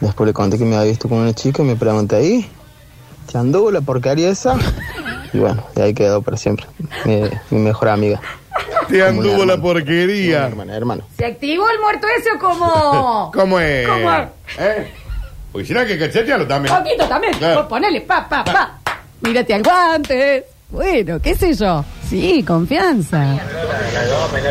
Después 0.00 0.26
le 0.26 0.32
conté 0.32 0.58
que 0.58 0.64
me 0.64 0.76
había 0.76 0.90
visto 0.90 1.08
con 1.08 1.18
una 1.18 1.32
chica 1.32 1.62
y 1.62 1.66
me 1.66 1.76
pregunté 1.76 2.16
ahí, 2.16 2.50
¿te 3.30 3.38
anduvo 3.38 3.70
la 3.70 3.80
porquería 3.80 4.30
esa? 4.30 4.56
Y 5.32 5.38
bueno, 5.38 5.64
de 5.74 5.82
ahí 5.82 5.94
quedó 5.94 6.22
para 6.22 6.36
siempre. 6.36 6.66
Mi, 7.04 7.22
mi 7.50 7.58
mejor 7.58 7.88
amiga. 7.88 8.20
Te 8.88 9.02
anduvo 9.02 9.44
la 9.44 9.56
porquería. 9.58 10.48
Hermano, 10.48 10.74
hermano. 10.74 11.04
¿Se 11.16 11.24
activó 11.24 11.68
el 11.70 11.80
muerto 11.80 12.06
ese 12.18 12.32
o 12.32 12.38
como? 12.38 13.30
¿Cómo 13.34 13.60
es? 13.60 13.88
¿Cómo 13.88 14.12
es? 14.12 14.28
¿Eh? 14.58 14.92
Porque 15.52 15.66
si 15.66 15.74
no 15.74 15.80
hay 15.80 15.86
que 15.86 15.98
cachetearlo 15.98 16.46
también. 16.46 16.74
Poquito 16.74 17.06
también. 17.06 17.34
Claro. 17.34 17.60
Vos 17.60 17.66
Ponele 17.68 18.00
pa, 18.00 18.28
pa, 18.28 18.42
pa. 18.42 18.78
Mírate 19.20 19.54
al 19.54 19.62
guante. 19.62 20.46
Bueno, 20.70 21.20
qué 21.20 21.34
sé 21.34 21.54
yo. 21.54 21.84
Sí, 22.08 22.42
confianza. 22.42 23.38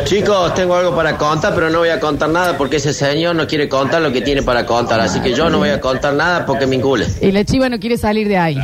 Chicos, 0.04 0.54
tengo 0.54 0.76
algo 0.76 0.94
para 0.94 1.16
contar, 1.18 1.52
pero 1.54 1.68
no 1.68 1.80
voy 1.80 1.88
a 1.88 1.98
contar 1.98 2.28
nada 2.28 2.56
porque 2.56 2.76
ese 2.76 2.92
señor 2.92 3.34
no 3.34 3.46
quiere 3.46 3.68
contar 3.68 4.00
lo 4.00 4.12
que 4.12 4.20
tiene 4.20 4.42
para 4.42 4.64
contar. 4.64 5.00
Así 5.00 5.20
que 5.20 5.34
yo 5.34 5.50
no 5.50 5.58
voy 5.58 5.70
a 5.70 5.80
contar 5.80 6.14
nada 6.14 6.46
porque 6.46 6.66
me 6.66 6.76
incule. 6.76 7.06
Y 7.20 7.32
la 7.32 7.44
chiva 7.44 7.68
no 7.68 7.80
quiere 7.80 7.96
salir 7.98 8.28
de 8.28 8.38
ahí. 8.38 8.58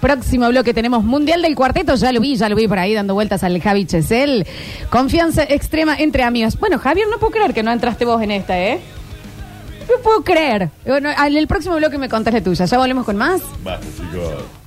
Próximo 0.00 0.48
bloque 0.48 0.74
tenemos 0.74 1.02
Mundial 1.02 1.42
del 1.42 1.56
Cuarteto, 1.56 1.96
ya 1.96 2.12
lo 2.12 2.20
vi, 2.20 2.36
ya 2.36 2.48
lo 2.48 2.54
vi 2.54 2.68
por 2.68 2.78
ahí 2.78 2.94
dando 2.94 3.14
vueltas 3.14 3.42
al 3.42 3.60
Javi 3.60 3.84
Chesel. 3.84 4.46
Confianza 4.90 5.42
extrema 5.42 5.96
entre 5.98 6.22
amigos. 6.22 6.58
Bueno, 6.58 6.78
Javier, 6.78 7.06
no 7.10 7.18
puedo 7.18 7.32
creer 7.32 7.54
que 7.54 7.62
no 7.64 7.72
entraste 7.72 8.04
vos 8.04 8.22
en 8.22 8.30
esta, 8.30 8.58
¿eh? 8.60 8.80
No 9.88 10.02
puedo 10.02 10.22
creer. 10.22 10.70
Bueno, 10.86 11.10
en 11.10 11.36
el 11.36 11.46
próximo 11.46 11.76
bloque 11.76 11.98
me 11.98 12.08
contás 12.08 12.34
la 12.34 12.42
tuya. 12.42 12.64
¿Ya 12.64 12.78
volvemos 12.78 13.04
con 13.04 13.16
más? 13.16 13.40
Basta, 13.62 13.86
chicos. 13.96 14.57